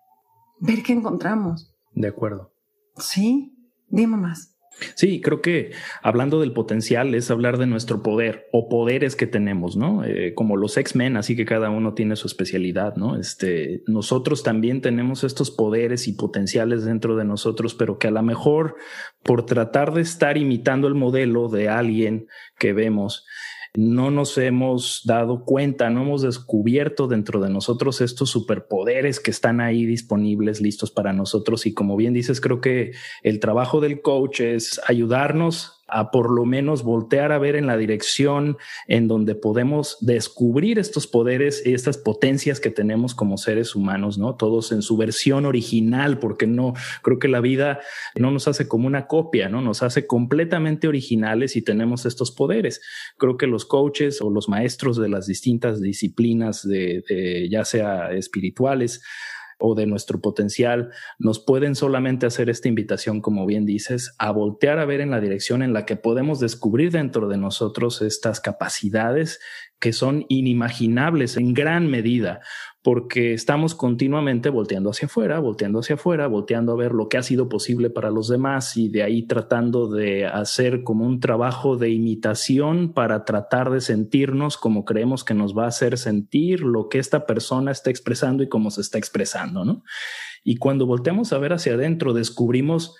ver 0.60 0.82
qué 0.82 0.92
encontramos. 0.92 1.74
De 1.92 2.08
acuerdo. 2.08 2.52
Sí. 2.98 3.56
Dime 3.90 4.16
más. 4.16 4.54
Sí, 4.94 5.20
creo 5.20 5.42
que 5.42 5.72
hablando 6.02 6.40
del 6.40 6.52
potencial 6.52 7.14
es 7.14 7.30
hablar 7.30 7.58
de 7.58 7.66
nuestro 7.66 8.02
poder 8.02 8.48
o 8.52 8.68
poderes 8.68 9.16
que 9.16 9.26
tenemos, 9.26 9.76
¿no? 9.76 10.04
Eh, 10.04 10.32
como 10.34 10.56
los 10.56 10.76
X-Men, 10.76 11.16
así 11.16 11.36
que 11.36 11.44
cada 11.44 11.70
uno 11.70 11.94
tiene 11.94 12.16
su 12.16 12.26
especialidad, 12.26 12.96
¿no? 12.96 13.16
Este, 13.16 13.82
nosotros 13.86 14.42
también 14.42 14.80
tenemos 14.80 15.24
estos 15.24 15.50
poderes 15.50 16.08
y 16.08 16.12
potenciales 16.12 16.84
dentro 16.84 17.16
de 17.16 17.24
nosotros, 17.24 17.74
pero 17.74 17.98
que 17.98 18.08
a 18.08 18.12
lo 18.12 18.22
mejor 18.22 18.76
por 19.22 19.44
tratar 19.44 19.92
de 19.92 20.02
estar 20.02 20.38
imitando 20.38 20.88
el 20.88 20.94
modelo 20.94 21.48
de 21.48 21.68
alguien 21.68 22.26
que 22.58 22.72
vemos, 22.72 23.26
no 23.74 24.10
nos 24.10 24.36
hemos 24.38 25.02
dado 25.04 25.44
cuenta, 25.44 25.90
no 25.90 26.02
hemos 26.02 26.22
descubierto 26.22 27.06
dentro 27.06 27.40
de 27.40 27.50
nosotros 27.50 28.00
estos 28.00 28.30
superpoderes 28.30 29.20
que 29.20 29.30
están 29.30 29.60
ahí 29.60 29.86
disponibles, 29.86 30.60
listos 30.60 30.90
para 30.90 31.12
nosotros. 31.12 31.66
Y 31.66 31.74
como 31.74 31.96
bien 31.96 32.12
dices, 32.12 32.40
creo 32.40 32.60
que 32.60 32.92
el 33.22 33.38
trabajo 33.40 33.80
del 33.80 34.02
coach 34.02 34.40
es 34.40 34.80
ayudarnos 34.86 35.79
a 35.90 36.10
por 36.10 36.30
lo 36.30 36.44
menos 36.44 36.82
voltear 36.82 37.32
a 37.32 37.38
ver 37.38 37.56
en 37.56 37.66
la 37.66 37.76
dirección 37.76 38.58
en 38.86 39.08
donde 39.08 39.34
podemos 39.34 39.98
descubrir 40.00 40.78
estos 40.78 41.06
poderes 41.06 41.62
y 41.64 41.74
estas 41.74 41.98
potencias 41.98 42.60
que 42.60 42.70
tenemos 42.70 43.14
como 43.14 43.36
seres 43.36 43.74
humanos, 43.74 44.18
¿no? 44.18 44.36
Todos 44.36 44.72
en 44.72 44.82
su 44.82 44.96
versión 44.96 45.46
original, 45.46 46.18
porque 46.18 46.46
no 46.46 46.74
creo 47.02 47.18
que 47.18 47.28
la 47.28 47.40
vida 47.40 47.80
no 48.16 48.30
nos 48.30 48.48
hace 48.48 48.68
como 48.68 48.86
una 48.86 49.06
copia, 49.06 49.48
¿no? 49.48 49.60
Nos 49.60 49.82
hace 49.82 50.06
completamente 50.06 50.88
originales 50.88 51.56
y 51.56 51.62
tenemos 51.62 52.06
estos 52.06 52.30
poderes. 52.30 52.80
Creo 53.16 53.36
que 53.36 53.46
los 53.46 53.64
coaches 53.64 54.20
o 54.20 54.30
los 54.30 54.48
maestros 54.48 54.96
de 54.96 55.08
las 55.08 55.26
distintas 55.26 55.80
disciplinas 55.80 56.66
de, 56.66 57.48
ya 57.50 57.64
sea 57.64 58.12
espirituales, 58.12 59.02
o 59.60 59.74
de 59.74 59.86
nuestro 59.86 60.20
potencial, 60.20 60.90
nos 61.18 61.38
pueden 61.38 61.74
solamente 61.74 62.26
hacer 62.26 62.50
esta 62.50 62.68
invitación, 62.68 63.20
como 63.20 63.46
bien 63.46 63.66
dices, 63.66 64.14
a 64.18 64.30
voltear 64.30 64.78
a 64.78 64.84
ver 64.84 65.00
en 65.00 65.10
la 65.10 65.20
dirección 65.20 65.62
en 65.62 65.72
la 65.72 65.86
que 65.86 65.96
podemos 65.96 66.40
descubrir 66.40 66.90
dentro 66.90 67.28
de 67.28 67.36
nosotros 67.36 68.02
estas 68.02 68.40
capacidades 68.40 69.40
que 69.80 69.92
son 69.92 70.26
inimaginables 70.28 71.36
en 71.36 71.54
gran 71.54 71.88
medida, 71.88 72.40
porque 72.82 73.32
estamos 73.32 73.74
continuamente 73.74 74.50
volteando 74.50 74.90
hacia 74.90 75.06
afuera, 75.06 75.38
volteando 75.38 75.80
hacia 75.80 75.96
afuera, 75.96 76.26
volteando 76.26 76.72
a 76.72 76.76
ver 76.76 76.92
lo 76.92 77.08
que 77.08 77.16
ha 77.16 77.22
sido 77.22 77.48
posible 77.48 77.90
para 77.90 78.10
los 78.10 78.28
demás 78.28 78.76
y 78.76 78.88
de 78.88 79.02
ahí 79.02 79.26
tratando 79.26 79.90
de 79.90 80.26
hacer 80.26 80.82
como 80.82 81.06
un 81.06 81.20
trabajo 81.20 81.76
de 81.76 81.90
imitación 81.90 82.92
para 82.92 83.24
tratar 83.24 83.70
de 83.70 83.80
sentirnos 83.80 84.56
como 84.56 84.84
creemos 84.84 85.24
que 85.24 85.34
nos 85.34 85.56
va 85.56 85.64
a 85.64 85.68
hacer 85.68 85.98
sentir 85.98 86.60
lo 86.60 86.88
que 86.88 86.98
esta 86.98 87.26
persona 87.26 87.70
está 87.70 87.90
expresando 87.90 88.42
y 88.42 88.48
cómo 88.48 88.70
se 88.70 88.82
está 88.82 88.98
expresando, 88.98 89.64
¿no? 89.64 89.82
Y 90.44 90.56
cuando 90.56 90.86
volteamos 90.86 91.32
a 91.32 91.38
ver 91.38 91.52
hacia 91.52 91.74
adentro, 91.74 92.12
descubrimos 92.12 92.96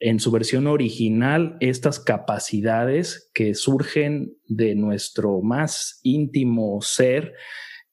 en 0.00 0.18
su 0.18 0.30
versión 0.30 0.66
original 0.66 1.56
estas 1.60 2.00
capacidades 2.00 3.30
que 3.34 3.54
surgen 3.54 4.34
de 4.46 4.74
nuestro 4.74 5.40
más 5.42 6.00
íntimo 6.02 6.80
ser, 6.82 7.34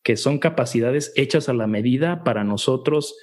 que 0.03 0.17
son 0.17 0.39
capacidades 0.39 1.13
hechas 1.15 1.49
a 1.49 1.53
la 1.53 1.67
medida 1.67 2.23
para 2.23 2.43
nosotros 2.43 3.15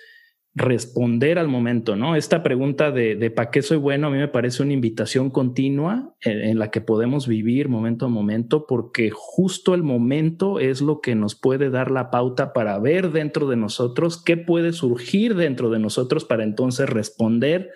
responder 0.57 1.39
al 1.39 1.49
momento, 1.49 1.97
¿no? 1.97 2.17
Esta 2.17 2.43
pregunta 2.43 2.91
de, 2.91 3.15
de 3.15 3.31
¿para 3.31 3.51
qué 3.51 3.61
soy 3.61 3.77
bueno? 3.77 4.07
A 4.07 4.11
mí 4.11 4.17
me 4.17 4.27
parece 4.27 4.63
una 4.63 4.73
invitación 4.73 5.29
continua 5.29 6.15
en, 6.23 6.41
en, 6.41 6.59
la 6.59 6.71
que 6.71 6.81
podemos 6.81 7.29
vivir 7.29 7.69
momento 7.69 8.07
a 8.07 8.09
momento, 8.09 8.67
porque 8.67 9.11
justo 9.13 9.75
el 9.75 9.83
momento 9.83 10.59
es 10.59 10.81
lo 10.81 11.03
que 11.03 11.15
nos 11.15 11.35
puede 11.35 11.69
dar 11.69 11.91
la 11.91 12.11
pauta 12.11 12.55
para 12.55 12.79
ver 12.79 13.13
dentro 13.13 13.49
de 13.49 13.57
nosotros 13.57 14.23
qué 14.25 14.39
puede 14.39 14.73
surgir 14.73 15.35
dentro 15.35 15.69
de 15.69 15.79
nosotros 15.79 16.25
para 16.25 16.43
entonces 16.43 16.89
responder 16.89 17.71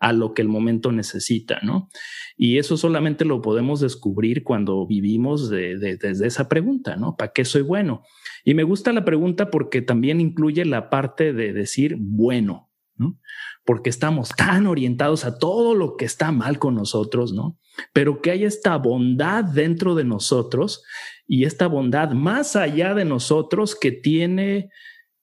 a 0.00 0.12
lo 0.12 0.32
que 0.32 0.42
el 0.42 0.48
momento 0.48 0.92
necesita, 0.92 1.60
¿no? 1.62 1.88
Y 2.36 2.58
eso 2.58 2.76
solamente 2.76 3.24
lo 3.24 3.42
podemos 3.42 3.80
descubrir 3.80 4.44
cuando 4.44 4.86
vivimos 4.86 5.50
desde 5.50 6.26
esa 6.26 6.48
pregunta, 6.48 6.96
¿no? 6.96 7.16
¿Para 7.16 7.32
qué 7.32 7.44
soy 7.44 7.62
bueno? 7.62 8.02
Y 8.44 8.54
me 8.54 8.62
gusta 8.62 8.92
la 8.92 9.04
pregunta 9.04 9.50
porque 9.50 9.82
también 9.82 10.20
incluye 10.20 10.64
la 10.64 10.88
parte 10.90 11.32
de 11.32 11.52
decir 11.52 11.96
bueno, 11.98 12.70
¿no? 12.96 13.18
Porque 13.64 13.90
estamos 13.90 14.30
tan 14.30 14.66
orientados 14.66 15.24
a 15.24 15.38
todo 15.38 15.74
lo 15.74 15.96
que 15.96 16.04
está 16.04 16.30
mal 16.30 16.58
con 16.58 16.74
nosotros, 16.74 17.32
¿no? 17.32 17.58
Pero 17.92 18.22
que 18.22 18.30
hay 18.30 18.44
esta 18.44 18.76
bondad 18.76 19.44
dentro 19.44 19.94
de 19.94 20.04
nosotros 20.04 20.82
y 21.26 21.44
esta 21.44 21.66
bondad 21.66 22.12
más 22.12 22.56
allá 22.56 22.94
de 22.94 23.04
nosotros 23.04 23.76
que 23.76 23.92
tiene 23.92 24.70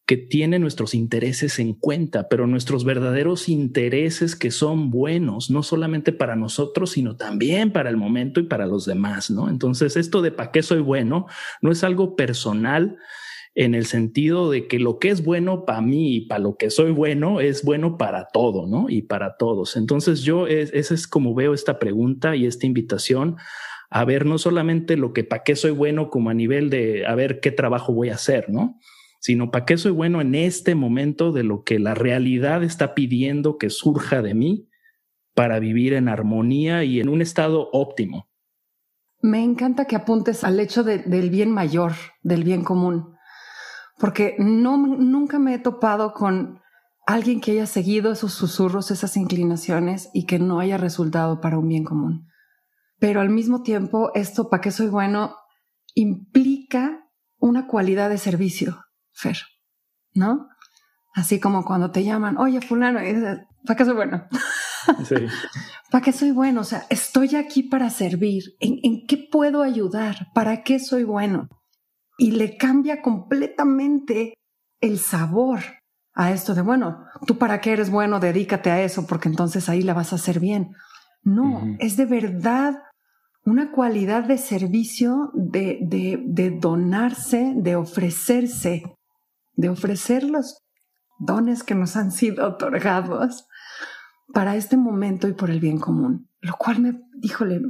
que 0.05 0.17
tiene 0.17 0.59
nuestros 0.59 0.93
intereses 0.93 1.57
en 1.57 1.73
cuenta, 1.73 2.29
pero 2.29 2.45
nuestros 2.45 2.85
verdaderos 2.85 3.49
intereses 3.49 4.35
que 4.35 4.51
son 4.51 4.91
buenos, 4.91 5.49
no 5.49 5.63
solamente 5.63 6.11
para 6.11 6.35
nosotros, 6.35 6.91
sino 6.91 7.15
también 7.15 7.71
para 7.71 7.89
el 7.89 7.97
momento 7.97 8.39
y 8.39 8.43
para 8.43 8.67
los 8.67 8.85
demás, 8.85 9.31
¿no? 9.31 9.49
Entonces, 9.49 9.97
esto 9.97 10.21
de 10.21 10.31
para 10.31 10.51
qué 10.51 10.61
soy 10.61 10.81
bueno 10.81 11.25
no 11.61 11.71
es 11.71 11.83
algo 11.83 12.15
personal 12.15 12.97
en 13.55 13.73
el 13.73 13.85
sentido 13.85 14.51
de 14.51 14.67
que 14.67 14.79
lo 14.79 14.99
que 14.99 15.09
es 15.09 15.23
bueno 15.23 15.65
para 15.65 15.81
mí 15.81 16.17
y 16.17 16.21
para 16.21 16.39
lo 16.39 16.57
que 16.57 16.69
soy 16.69 16.91
bueno 16.91 17.39
es 17.39 17.63
bueno 17.63 17.97
para 17.97 18.27
todo, 18.27 18.67
¿no? 18.67 18.89
Y 18.89 19.03
para 19.03 19.37
todos. 19.37 19.75
Entonces, 19.75 20.21
yo, 20.21 20.45
es, 20.45 20.71
ese 20.73 20.93
es 20.93 21.07
como 21.07 21.33
veo 21.33 21.53
esta 21.55 21.79
pregunta 21.79 22.35
y 22.35 22.45
esta 22.45 22.67
invitación 22.67 23.37
a 23.89 24.05
ver 24.05 24.25
no 24.25 24.37
solamente 24.37 24.97
lo 24.97 25.13
que 25.13 25.23
para 25.23 25.43
qué 25.43 25.55
soy 25.55 25.71
bueno 25.71 26.09
como 26.09 26.29
a 26.29 26.33
nivel 26.33 26.69
de 26.69 27.07
a 27.07 27.15
ver 27.15 27.39
qué 27.39 27.51
trabajo 27.51 27.93
voy 27.93 28.09
a 28.09 28.15
hacer, 28.15 28.49
¿no? 28.49 28.79
Sino 29.25 29.49
para 29.49 29.65
qué 29.65 29.75
soy 29.75 29.91
bueno 29.91 30.21
en 30.21 30.35
este 30.35 30.75
momento 30.75 31.31
de 31.31 31.43
lo 31.43 31.63
que 31.63 31.79
la 31.79 31.95
realidad 31.95 32.63
está 32.63 32.93
pidiendo 32.93 33.57
que 33.57 33.71
surja 33.71 34.21
de 34.21 34.35
mí 34.35 34.69
para 35.33 35.57
vivir 35.57 35.93
en 35.93 36.09
armonía 36.09 36.83
y 36.83 36.99
en 36.99 37.09
un 37.09 37.23
estado 37.23 37.71
óptimo. 37.71 38.29
Me 39.23 39.43
encanta 39.43 39.85
que 39.85 39.95
apuntes 39.95 40.43
al 40.43 40.59
hecho 40.59 40.83
del 40.83 41.31
bien 41.31 41.49
mayor, 41.49 41.93
del 42.21 42.43
bien 42.43 42.63
común, 42.63 43.15
porque 43.97 44.35
no, 44.37 44.77
nunca 44.77 45.39
me 45.39 45.55
he 45.55 45.59
topado 45.59 46.13
con 46.13 46.61
alguien 47.07 47.41
que 47.41 47.53
haya 47.53 47.65
seguido 47.65 48.11
esos 48.11 48.31
susurros, 48.31 48.91
esas 48.91 49.17
inclinaciones 49.17 50.11
y 50.13 50.27
que 50.27 50.37
no 50.37 50.59
haya 50.59 50.77
resultado 50.77 51.41
para 51.41 51.57
un 51.57 51.67
bien 51.67 51.83
común. 51.83 52.27
Pero 52.99 53.21
al 53.21 53.31
mismo 53.31 53.63
tiempo, 53.63 54.11
esto, 54.13 54.51
¿para 54.51 54.61
qué 54.61 54.69
soy 54.69 54.89
bueno? 54.89 55.35
implica 55.95 57.09
una 57.39 57.65
cualidad 57.65 58.11
de 58.11 58.19
servicio 58.19 58.84
Fer, 59.15 59.37
¿no? 60.13 60.49
Así 61.13 61.39
como 61.39 61.63
cuando 61.63 61.91
te 61.91 62.03
llaman, 62.03 62.37
oye, 62.37 62.61
fulano, 62.61 62.99
¿para 63.65 63.77
qué 63.77 63.85
soy 63.85 63.95
bueno? 63.95 64.27
¿Para 65.91 66.03
qué 66.03 66.11
soy 66.11 66.31
bueno? 66.31 66.61
O 66.61 66.65
sea, 66.65 66.85
estoy 66.89 67.35
aquí 67.35 67.63
para 67.63 67.89
servir. 67.89 68.43
¿En, 68.59 68.79
¿En 68.83 69.07
qué 69.07 69.17
puedo 69.17 69.61
ayudar? 69.61 70.27
¿Para 70.33 70.63
qué 70.63 70.79
soy 70.79 71.03
bueno? 71.03 71.47
Y 72.17 72.31
le 72.31 72.57
cambia 72.57 73.01
completamente 73.01 74.33
el 74.81 74.99
sabor 74.99 75.61
a 76.13 76.31
esto 76.31 76.53
de, 76.53 76.61
bueno, 76.61 77.05
tú 77.27 77.37
para 77.37 77.59
qué 77.61 77.73
eres 77.73 77.89
bueno, 77.89 78.19
dedícate 78.19 78.71
a 78.71 78.81
eso, 78.81 79.05
porque 79.05 79.29
entonces 79.29 79.67
ahí 79.69 79.81
la 79.81 79.93
vas 79.93 80.13
a 80.13 80.15
hacer 80.15 80.39
bien. 80.39 80.71
No, 81.23 81.75
es 81.79 81.97
de 81.97 82.05
verdad 82.05 82.75
una 83.45 83.71
cualidad 83.71 84.23
de 84.23 84.37
servicio, 84.37 85.31
de, 85.33 85.79
de, 85.81 86.19
de, 86.25 86.51
donarse, 86.51 87.53
de 87.55 87.75
ofrecerse, 87.75 88.83
de 89.55 89.69
ofrecer 89.69 90.23
los 90.23 90.63
dones 91.19 91.63
que 91.63 91.75
nos 91.75 91.95
han 91.95 92.11
sido 92.11 92.47
otorgados 92.47 93.47
para 94.33 94.55
este 94.55 94.77
momento 94.77 95.27
y 95.27 95.33
por 95.33 95.49
el 95.49 95.59
bien 95.59 95.79
común. 95.79 96.29
Lo 96.41 96.55
cual 96.55 96.79
me, 96.79 97.01
díjole, 97.17 97.61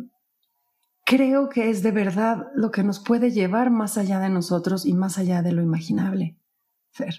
creo 1.06 1.50
que 1.50 1.70
es 1.70 1.84
de 1.84 1.92
verdad 1.92 2.48
lo 2.56 2.72
que 2.72 2.84
nos 2.84 3.00
puede 3.00 3.32
llevar 3.32 3.70
más 3.70 3.98
allá 3.98 4.20
de 4.20 4.30
nosotros 4.30 4.86
y 4.86 4.94
más 4.94 5.18
allá 5.18 5.42
de 5.42 5.52
lo 5.52 5.62
imaginable. 5.62 6.40
Fer. 6.92 7.16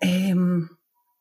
Em, 0.00 0.68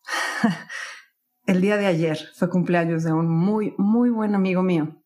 el 1.46 1.62
día 1.62 1.78
de 1.78 1.86
ayer 1.88 2.20
fue 2.36 2.50
cumpleaños 2.50 3.04
de 3.04 3.14
un 3.14 3.28
muy, 3.28 3.74
muy 3.78 4.10
buen 4.10 4.36
amigo 4.36 4.62
mío. 4.62 5.02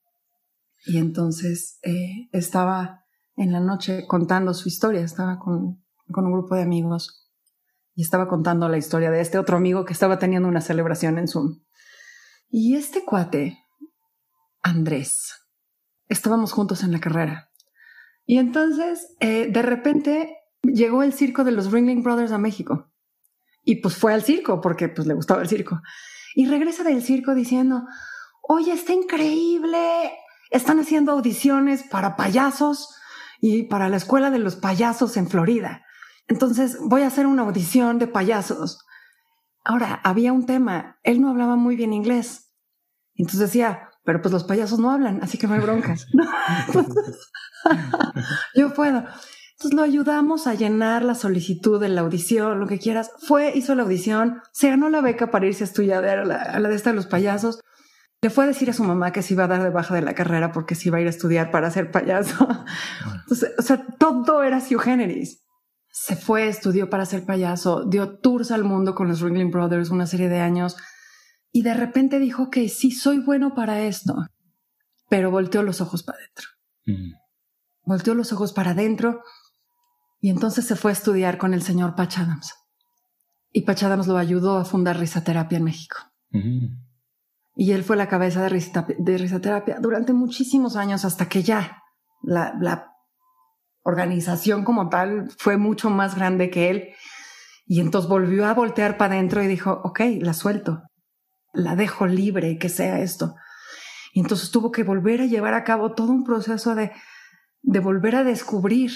Y 0.85 0.97
entonces 0.97 1.79
eh, 1.83 2.29
estaba 2.31 3.05
en 3.35 3.51
la 3.51 3.59
noche 3.59 4.05
contando 4.07 4.53
su 4.53 4.67
historia, 4.67 5.01
estaba 5.01 5.39
con, 5.39 5.83
con 6.11 6.25
un 6.25 6.33
grupo 6.33 6.55
de 6.55 6.63
amigos 6.63 7.29
y 7.95 8.01
estaba 8.01 8.27
contando 8.27 8.69
la 8.69 8.77
historia 8.77 9.11
de 9.11 9.21
este 9.21 9.37
otro 9.37 9.57
amigo 9.57 9.85
que 9.85 9.93
estaba 9.93 10.19
teniendo 10.19 10.47
una 10.47 10.61
celebración 10.61 11.17
en 11.17 11.27
Zoom. 11.27 11.59
Y 12.49 12.75
este 12.75 13.03
cuate, 13.03 13.59
Andrés, 14.61 15.33
estábamos 16.07 16.51
juntos 16.51 16.83
en 16.83 16.91
la 16.91 16.99
carrera. 16.99 17.51
Y 18.25 18.37
entonces, 18.37 19.15
eh, 19.19 19.47
de 19.51 19.61
repente, 19.61 20.37
llegó 20.63 21.03
el 21.03 21.13
circo 21.13 21.43
de 21.43 21.51
los 21.51 21.71
Ringling 21.71 22.03
Brothers 22.03 22.31
a 22.31 22.37
México. 22.37 22.89
Y 23.63 23.81
pues 23.81 23.97
fue 23.97 24.13
al 24.13 24.23
circo 24.23 24.61
porque 24.61 24.87
pues 24.87 25.07
le 25.07 25.13
gustaba 25.13 25.41
el 25.41 25.49
circo. 25.49 25.81
Y 26.35 26.47
regresa 26.47 26.83
del 26.83 27.01
circo 27.03 27.35
diciendo, 27.35 27.83
oye, 28.41 28.71
está 28.71 28.93
increíble. 28.93 30.13
Están 30.51 30.79
haciendo 30.79 31.11
audiciones 31.11 31.83
para 31.83 32.15
payasos 32.15 32.95
y 33.41 33.63
para 33.63 33.89
la 33.89 33.97
escuela 33.97 34.31
de 34.31 34.39
los 34.39 34.55
payasos 34.55 35.17
en 35.17 35.27
Florida. 35.27 35.83
Entonces 36.29 36.77
voy 36.79 37.01
a 37.01 37.07
hacer 37.07 37.25
una 37.25 37.41
audición 37.41 37.99
de 37.99 38.07
payasos. 38.07 38.85
Ahora, 39.65 39.99
había 40.03 40.31
un 40.31 40.45
tema. 40.45 40.99
Él 41.03 41.21
no 41.21 41.29
hablaba 41.29 41.55
muy 41.55 41.75
bien 41.75 41.91
inglés. 41.91 42.53
Entonces 43.15 43.41
decía, 43.41 43.89
pero 44.05 44.21
pues 44.21 44.31
los 44.31 44.45
payasos 44.45 44.79
no 44.79 44.91
hablan, 44.91 45.19
así 45.21 45.37
que 45.37 45.47
no 45.47 45.55
hay 45.55 45.59
broncas. 45.59 46.07
Yo 48.55 48.73
puedo. 48.73 49.03
Entonces 49.53 49.75
lo 49.75 49.81
ayudamos 49.81 50.47
a 50.47 50.53
llenar 50.53 51.03
la 51.03 51.15
solicitud 51.15 51.81
de 51.81 51.89
la 51.89 52.01
audición, 52.01 52.59
lo 52.59 52.67
que 52.67 52.79
quieras. 52.79 53.11
Fue, 53.27 53.51
hizo 53.55 53.75
la 53.75 53.83
audición, 53.83 54.41
se 54.53 54.69
ganó 54.69 54.89
la 54.89 55.01
beca 55.01 55.31
para 55.31 55.47
irse 55.47 55.63
a 55.63 55.67
estudiar 55.67 56.05
a 56.05 56.23
la, 56.23 56.35
a 56.35 56.59
la 56.59 56.69
de 56.69 56.75
esta 56.75 56.91
de 56.91 56.95
los 56.95 57.07
payasos. 57.07 57.59
Le 58.21 58.29
fue 58.29 58.45
a 58.45 58.47
decir 58.47 58.69
a 58.69 58.73
su 58.73 58.83
mamá 58.83 59.11
que 59.11 59.21
se 59.21 59.33
iba 59.33 59.45
a 59.45 59.47
dar 59.47 59.63
de 59.63 59.69
baja 59.69 59.95
de 59.95 60.01
la 60.01 60.13
carrera 60.13 60.51
porque 60.51 60.75
se 60.75 60.89
iba 60.89 60.99
a 60.99 61.01
ir 61.01 61.07
a 61.07 61.09
estudiar 61.09 61.51
para 61.51 61.71
ser 61.71 61.91
payaso. 61.91 62.47
Entonces, 63.21 63.53
o 63.57 63.61
sea, 63.61 63.83
todo 63.97 64.43
era 64.43 64.61
su 64.61 64.77
generis. 64.77 65.41
Se 65.91 66.15
fue, 66.15 66.47
estudió 66.47 66.89
para 66.89 67.05
ser 67.05 67.25
payaso, 67.25 67.83
dio 67.85 68.19
tours 68.19 68.51
al 68.51 68.63
mundo 68.63 68.95
con 68.95 69.07
los 69.07 69.21
Ringling 69.21 69.51
Brothers 69.51 69.89
una 69.89 70.05
serie 70.05 70.29
de 70.29 70.39
años 70.39 70.77
y 71.51 71.63
de 71.63 71.73
repente 71.73 72.19
dijo 72.19 72.49
que 72.49 72.69
sí 72.69 72.91
soy 72.91 73.19
bueno 73.19 73.55
para 73.55 73.81
esto, 73.81 74.15
pero 75.09 75.31
volteó 75.31 75.63
los 75.63 75.81
ojos 75.81 76.03
para 76.03 76.19
adentro. 76.19 76.47
Mm. 76.85 77.13
Volteó 77.85 78.13
los 78.13 78.31
ojos 78.31 78.53
para 78.53 78.71
adentro 78.71 79.21
y 80.21 80.29
entonces 80.29 80.65
se 80.65 80.75
fue 80.75 80.91
a 80.91 80.93
estudiar 80.93 81.37
con 81.37 81.53
el 81.53 81.63
señor 81.63 81.95
Patch 81.95 82.19
Adams. 82.19 82.53
Y 83.51 83.61
Patch 83.61 83.83
Adams 83.83 84.07
lo 84.07 84.17
ayudó 84.17 84.57
a 84.57 84.65
fundar 84.65 84.99
Risaterapia 84.99 85.57
en 85.57 85.63
México. 85.63 85.97
Y 87.55 87.71
él 87.71 87.83
fue 87.83 87.97
la 87.97 88.07
cabeza 88.07 88.43
de, 88.43 89.17
Risaterapia 89.17 89.79
durante 89.81 90.13
muchísimos 90.13 90.75
años 90.75 91.03
hasta 91.03 91.27
que 91.27 91.41
ya 91.41 91.81
la, 92.21 92.53
la 92.61 92.93
organización 93.89 94.63
como 94.63 94.89
tal 94.89 95.29
fue 95.37 95.57
mucho 95.57 95.89
más 95.89 96.15
grande 96.15 96.49
que 96.49 96.69
él. 96.69 96.89
Y 97.65 97.81
entonces 97.81 98.09
volvió 98.09 98.45
a 98.45 98.53
voltear 98.53 98.97
para 98.97 99.15
adentro 99.15 99.43
y 99.43 99.47
dijo, 99.47 99.81
ok, 99.83 100.01
la 100.21 100.33
suelto, 100.33 100.83
la 101.53 101.75
dejo 101.75 102.07
libre, 102.07 102.57
que 102.57 102.69
sea 102.69 103.01
esto. 103.01 103.35
Y 104.13 104.21
entonces 104.21 104.49
tuvo 104.51 104.71
que 104.71 104.83
volver 104.83 105.21
a 105.21 105.25
llevar 105.25 105.53
a 105.53 105.63
cabo 105.63 105.93
todo 105.93 106.11
un 106.11 106.23
proceso 106.23 106.73
de, 106.73 106.91
de 107.61 107.79
volver 107.79 108.15
a 108.15 108.23
descubrir 108.23 108.91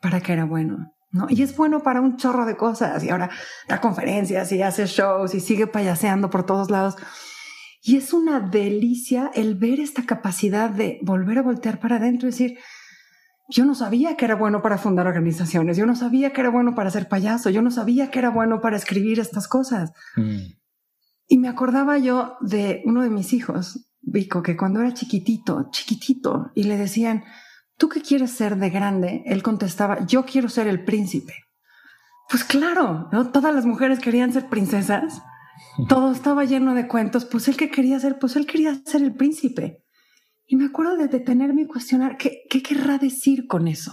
para 0.00 0.20
que 0.20 0.32
era 0.32 0.44
bueno. 0.44 0.94
¿no? 1.10 1.26
Y 1.28 1.42
es 1.42 1.56
bueno 1.56 1.82
para 1.82 2.00
un 2.00 2.16
chorro 2.16 2.46
de 2.46 2.56
cosas. 2.56 3.04
Y 3.04 3.10
ahora 3.10 3.30
da 3.68 3.80
conferencias 3.80 4.50
y 4.52 4.62
hace 4.62 4.86
shows 4.86 5.34
y 5.34 5.40
sigue 5.40 5.66
payaseando 5.66 6.30
por 6.30 6.46
todos 6.46 6.70
lados. 6.70 6.96
Y 7.82 7.96
es 7.96 8.14
una 8.14 8.40
delicia 8.40 9.30
el 9.34 9.56
ver 9.56 9.80
esta 9.80 10.06
capacidad 10.06 10.70
de 10.70 10.98
volver 11.02 11.38
a 11.38 11.42
voltear 11.42 11.78
para 11.78 11.96
adentro 11.96 12.26
y 12.26 12.30
decir, 12.30 12.58
yo 13.48 13.64
no 13.64 13.74
sabía 13.74 14.16
que 14.16 14.24
era 14.24 14.34
bueno 14.34 14.62
para 14.62 14.78
fundar 14.78 15.06
organizaciones, 15.06 15.76
yo 15.76 15.86
no 15.86 15.96
sabía 15.96 16.32
que 16.32 16.40
era 16.40 16.50
bueno 16.50 16.74
para 16.74 16.90
ser 16.90 17.08
payaso, 17.08 17.50
yo 17.50 17.62
no 17.62 17.70
sabía 17.70 18.10
que 18.10 18.18
era 18.18 18.30
bueno 18.30 18.60
para 18.60 18.76
escribir 18.76 19.20
estas 19.20 19.48
cosas. 19.48 19.92
Mm. 20.16 20.54
Y 21.26 21.38
me 21.38 21.48
acordaba 21.48 21.98
yo 21.98 22.36
de 22.40 22.82
uno 22.84 23.02
de 23.02 23.10
mis 23.10 23.32
hijos, 23.32 23.90
Vico, 24.00 24.42
que 24.42 24.56
cuando 24.56 24.80
era 24.80 24.94
chiquitito, 24.94 25.68
chiquitito, 25.70 26.50
y 26.54 26.64
le 26.64 26.76
decían, 26.76 27.24
¿tú 27.78 27.88
qué 27.88 28.00
quieres 28.02 28.30
ser 28.30 28.56
de 28.56 28.70
grande? 28.70 29.22
Él 29.26 29.42
contestaba, 29.42 30.04
yo 30.06 30.24
quiero 30.24 30.48
ser 30.48 30.66
el 30.66 30.84
príncipe. 30.84 31.34
Pues 32.28 32.44
claro, 32.44 33.08
¿no? 33.12 33.30
Todas 33.30 33.54
las 33.54 33.66
mujeres 33.66 34.00
querían 34.00 34.32
ser 34.32 34.48
princesas. 34.48 35.22
Todo 35.88 36.12
estaba 36.12 36.44
lleno 36.44 36.74
de 36.74 36.88
cuentos. 36.88 37.24
Pues 37.24 37.48
él 37.48 37.56
que 37.56 37.70
quería 37.70 37.98
ser, 38.00 38.18
pues 38.18 38.36
él 38.36 38.46
quería 38.46 38.74
ser 38.84 39.02
el 39.02 39.14
príncipe. 39.14 39.83
Y 40.46 40.56
me 40.56 40.66
acuerdo 40.66 40.96
de 40.96 41.08
detenerme 41.08 41.62
y 41.62 41.66
cuestionar 41.66 42.16
qué, 42.16 42.42
qué 42.50 42.62
querrá 42.62 42.98
decir 42.98 43.46
con 43.46 43.68
eso. 43.68 43.92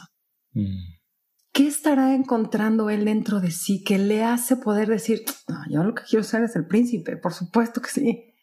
Mm. 0.53 0.99
¿Qué 1.53 1.67
estará 1.67 2.13
encontrando 2.15 2.89
él 2.89 3.05
dentro 3.05 3.41
de 3.41 3.51
sí 3.51 3.83
que 3.83 3.97
le 3.97 4.23
hace 4.23 4.55
poder 4.55 4.87
decir, 4.87 5.23
no, 5.47 5.57
yo 5.69 5.83
lo 5.83 5.93
que 5.93 6.03
quiero 6.03 6.23
ser 6.23 6.43
es 6.43 6.55
el 6.55 6.65
príncipe? 6.65 7.17
Por 7.17 7.33
supuesto 7.33 7.81
que 7.81 7.89
sí. 7.89 8.33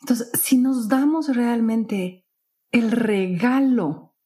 Entonces, 0.00 0.30
si 0.40 0.58
nos 0.58 0.88
damos 0.88 1.34
realmente 1.34 2.24
el 2.72 2.90
regalo 2.90 4.16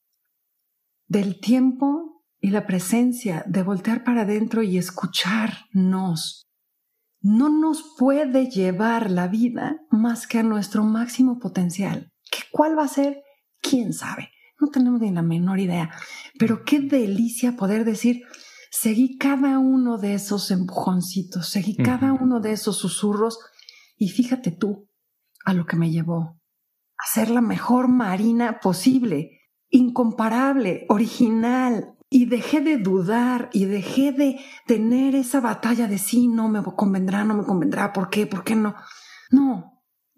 del 1.07 1.39
tiempo 1.39 2.09
y 2.39 2.51
la 2.51 2.65
presencia 2.65 3.43
de 3.47 3.63
voltear 3.63 4.03
para 4.03 4.21
adentro 4.21 4.63
y 4.63 4.77
escucharnos. 4.77 6.47
No 7.21 7.49
nos 7.49 7.95
puede 7.97 8.49
llevar 8.49 9.11
la 9.11 9.27
vida 9.27 9.81
más 9.91 10.25
que 10.25 10.39
a 10.39 10.43
nuestro 10.43 10.83
máximo 10.83 11.37
potencial. 11.39 12.11
¿Qué 12.31 12.39
cuál 12.51 12.77
va 12.77 12.83
a 12.83 12.87
ser? 12.87 13.23
¿Quién 13.61 13.93
sabe? 13.93 14.29
No 14.59 14.67
tenemos 14.69 14.99
ni 15.01 15.11
la 15.11 15.21
menor 15.21 15.59
idea. 15.59 15.91
Pero 16.37 16.63
qué 16.63 16.79
delicia 16.79 17.55
poder 17.55 17.85
decir, 17.85 18.23
seguí 18.71 19.17
cada 19.17 19.59
uno 19.59 19.97
de 19.97 20.13
esos 20.13 20.51
empujoncitos, 20.51 21.47
seguí 21.47 21.75
cada 21.75 22.13
uno 22.13 22.39
de 22.39 22.51
esos 22.51 22.77
susurros 22.77 23.39
y 23.97 24.09
fíjate 24.09 24.51
tú 24.51 24.89
a 25.45 25.53
lo 25.53 25.65
que 25.65 25.77
me 25.77 25.91
llevó. 25.91 26.39
A 26.97 27.07
ser 27.11 27.29
la 27.29 27.41
mejor 27.41 27.87
marina 27.87 28.59
posible 28.59 29.39
incomparable, 29.69 30.85
original, 30.89 31.95
y 32.09 32.25
dejé 32.25 32.61
de 32.61 32.77
dudar 32.77 33.49
y 33.53 33.65
dejé 33.65 34.11
de 34.11 34.39
tener 34.65 35.15
esa 35.15 35.39
batalla 35.41 35.87
de 35.87 35.99
sí, 35.99 36.27
no 36.27 36.49
me 36.49 36.63
convendrá, 36.75 37.23
no 37.23 37.35
me 37.35 37.43
convendrá, 37.43 37.93
¿por 37.93 38.09
qué? 38.09 38.25
¿Por 38.25 38.43
qué 38.43 38.55
no? 38.55 38.75
No, 39.29 39.68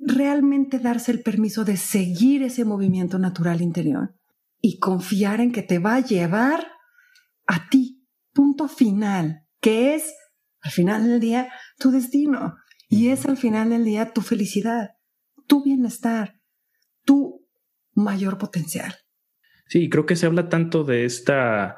realmente 0.01 0.79
darse 0.79 1.11
el 1.11 1.21
permiso 1.21 1.63
de 1.63 1.77
seguir 1.77 2.43
ese 2.43 2.65
movimiento 2.65 3.19
natural 3.19 3.61
interior 3.61 4.15
y 4.59 4.79
confiar 4.79 5.39
en 5.41 5.51
que 5.51 5.61
te 5.61 5.79
va 5.79 5.95
a 5.95 5.99
llevar 5.99 6.67
a 7.47 7.69
ti, 7.69 8.05
punto 8.33 8.67
final, 8.67 9.45
que 9.59 9.95
es 9.95 10.13
al 10.61 10.71
final 10.71 11.07
del 11.07 11.19
día 11.19 11.49
tu 11.77 11.91
destino. 11.91 12.55
Y 12.89 13.09
es 13.09 13.25
al 13.25 13.37
final 13.37 13.69
del 13.69 13.85
día 13.85 14.11
tu 14.11 14.21
felicidad, 14.21 14.91
tu 15.47 15.63
bienestar, 15.63 16.39
tu 17.05 17.47
mayor 17.93 18.37
potencial. 18.37 18.95
Sí, 19.67 19.89
creo 19.89 20.05
que 20.05 20.17
se 20.17 20.25
habla 20.25 20.49
tanto 20.49 20.83
de 20.83 21.05
esta 21.05 21.77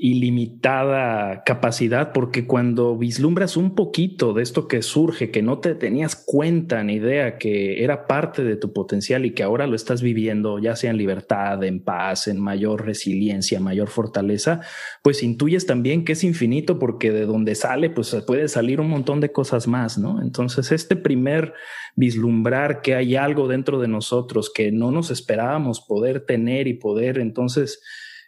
ilimitada 0.00 1.42
capacidad, 1.44 2.12
porque 2.12 2.46
cuando 2.46 2.96
vislumbras 2.96 3.58
un 3.58 3.74
poquito 3.74 4.32
de 4.32 4.42
esto 4.42 4.66
que 4.66 4.80
surge, 4.80 5.30
que 5.30 5.42
no 5.42 5.58
te 5.58 5.74
tenías 5.74 6.16
cuenta 6.16 6.82
ni 6.82 6.94
idea 6.94 7.36
que 7.36 7.84
era 7.84 8.06
parte 8.06 8.42
de 8.42 8.56
tu 8.56 8.72
potencial 8.72 9.26
y 9.26 9.32
que 9.32 9.42
ahora 9.42 9.66
lo 9.66 9.76
estás 9.76 10.00
viviendo, 10.00 10.58
ya 10.58 10.74
sea 10.74 10.90
en 10.90 10.96
libertad, 10.96 11.62
en 11.64 11.84
paz, 11.84 12.28
en 12.28 12.40
mayor 12.40 12.86
resiliencia, 12.86 13.60
mayor 13.60 13.88
fortaleza, 13.88 14.62
pues 15.02 15.22
intuyes 15.22 15.66
también 15.66 16.06
que 16.06 16.12
es 16.12 16.24
infinito 16.24 16.78
porque 16.78 17.12
de 17.12 17.26
donde 17.26 17.54
sale, 17.54 17.90
pues 17.90 18.16
puede 18.26 18.48
salir 18.48 18.80
un 18.80 18.88
montón 18.88 19.20
de 19.20 19.32
cosas 19.32 19.68
más, 19.68 19.98
¿no? 19.98 20.22
Entonces, 20.22 20.72
este 20.72 20.96
primer 20.96 21.52
vislumbrar 21.94 22.80
que 22.80 22.94
hay 22.94 23.16
algo 23.16 23.48
dentro 23.48 23.80
de 23.80 23.88
nosotros 23.88 24.50
que 24.52 24.72
no 24.72 24.90
nos 24.90 25.10
esperábamos 25.10 25.80
poder 25.80 26.24
tener 26.24 26.68
y 26.68 26.74
poder 26.74 27.18
entonces 27.18 27.82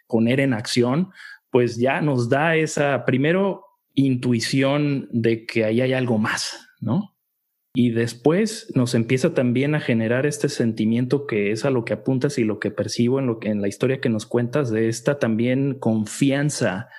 poner 0.07 0.39
en 0.39 0.53
acción, 0.53 1.09
pues 1.53 1.77
ya 1.77 2.01
nos 2.01 2.29
da 2.29 2.55
esa, 2.55 3.05
primero, 3.05 3.63
intuición 3.93 5.07
de 5.11 5.45
que 5.45 5.65
ahí 5.65 5.81
hay 5.81 5.93
algo 5.93 6.17
más, 6.17 6.67
¿no? 6.81 7.15
Y 7.75 7.91
después 7.91 8.71
nos 8.73 8.95
empieza 8.95 9.35
también 9.35 9.75
a 9.75 9.79
generar 9.79 10.25
este 10.25 10.49
sentimiento 10.49 11.27
que 11.27 11.51
es 11.51 11.63
a 11.63 11.69
lo 11.69 11.85
que 11.85 11.93
apuntas 11.93 12.39
y 12.39 12.43
lo 12.43 12.59
que 12.59 12.71
percibo 12.71 13.19
en 13.19 13.27
lo 13.27 13.37
que 13.37 13.49
en 13.49 13.61
la 13.61 13.67
historia 13.67 14.01
que 14.01 14.09
nos 14.09 14.25
cuentas 14.25 14.71
de 14.71 14.89
esta 14.89 15.19
también 15.19 15.77
confianza 15.77 16.89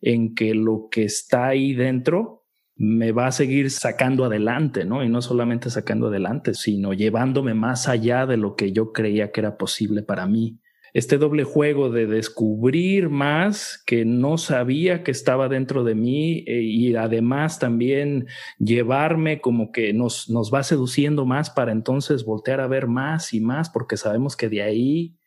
en 0.00 0.36
que 0.36 0.54
lo 0.54 0.86
que 0.92 1.02
está 1.02 1.48
ahí 1.48 1.74
dentro 1.74 2.44
me 2.76 3.10
va 3.10 3.26
a 3.26 3.32
seguir 3.32 3.68
sacando 3.72 4.24
adelante, 4.24 4.84
¿no? 4.84 5.02
Y 5.02 5.08
no 5.08 5.22
solamente 5.22 5.70
sacando 5.70 6.06
adelante, 6.06 6.54
sino 6.54 6.92
llevándome 6.92 7.54
más 7.54 7.88
allá 7.88 8.26
de 8.26 8.36
lo 8.36 8.54
que 8.54 8.70
yo 8.70 8.92
creía 8.92 9.32
que 9.32 9.40
era 9.40 9.56
posible 9.56 10.04
para 10.04 10.28
mí 10.28 10.60
este 10.94 11.18
doble 11.18 11.42
juego 11.42 11.90
de 11.90 12.06
descubrir 12.06 13.10
más 13.10 13.82
que 13.84 14.04
no 14.04 14.38
sabía 14.38 15.02
que 15.02 15.10
estaba 15.10 15.48
dentro 15.48 15.82
de 15.82 15.96
mí 15.96 16.44
eh, 16.46 16.62
y 16.62 16.94
además 16.94 17.58
también 17.58 18.28
llevarme 18.58 19.40
como 19.40 19.72
que 19.72 19.92
nos, 19.92 20.30
nos 20.30 20.54
va 20.54 20.62
seduciendo 20.62 21.26
más 21.26 21.50
para 21.50 21.72
entonces 21.72 22.24
voltear 22.24 22.60
a 22.60 22.68
ver 22.68 22.86
más 22.86 23.34
y 23.34 23.40
más 23.40 23.70
porque 23.70 23.96
sabemos 23.96 24.36
que 24.36 24.48
de 24.48 24.62
ahí 24.62 25.18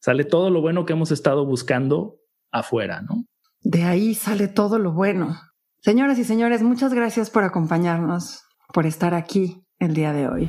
sale 0.00 0.24
todo 0.24 0.48
lo 0.48 0.62
bueno 0.62 0.86
que 0.86 0.94
hemos 0.94 1.12
estado 1.12 1.44
buscando 1.44 2.18
afuera, 2.50 3.02
¿no? 3.02 3.26
De 3.60 3.84
ahí 3.84 4.14
sale 4.14 4.48
todo 4.48 4.78
lo 4.78 4.92
bueno. 4.92 5.36
Señoras 5.82 6.18
y 6.18 6.24
señores, 6.24 6.62
muchas 6.62 6.94
gracias 6.94 7.28
por 7.28 7.44
acompañarnos, 7.44 8.42
por 8.72 8.86
estar 8.86 9.12
aquí 9.12 9.62
el 9.78 9.92
día 9.92 10.14
de 10.14 10.28
hoy. 10.28 10.48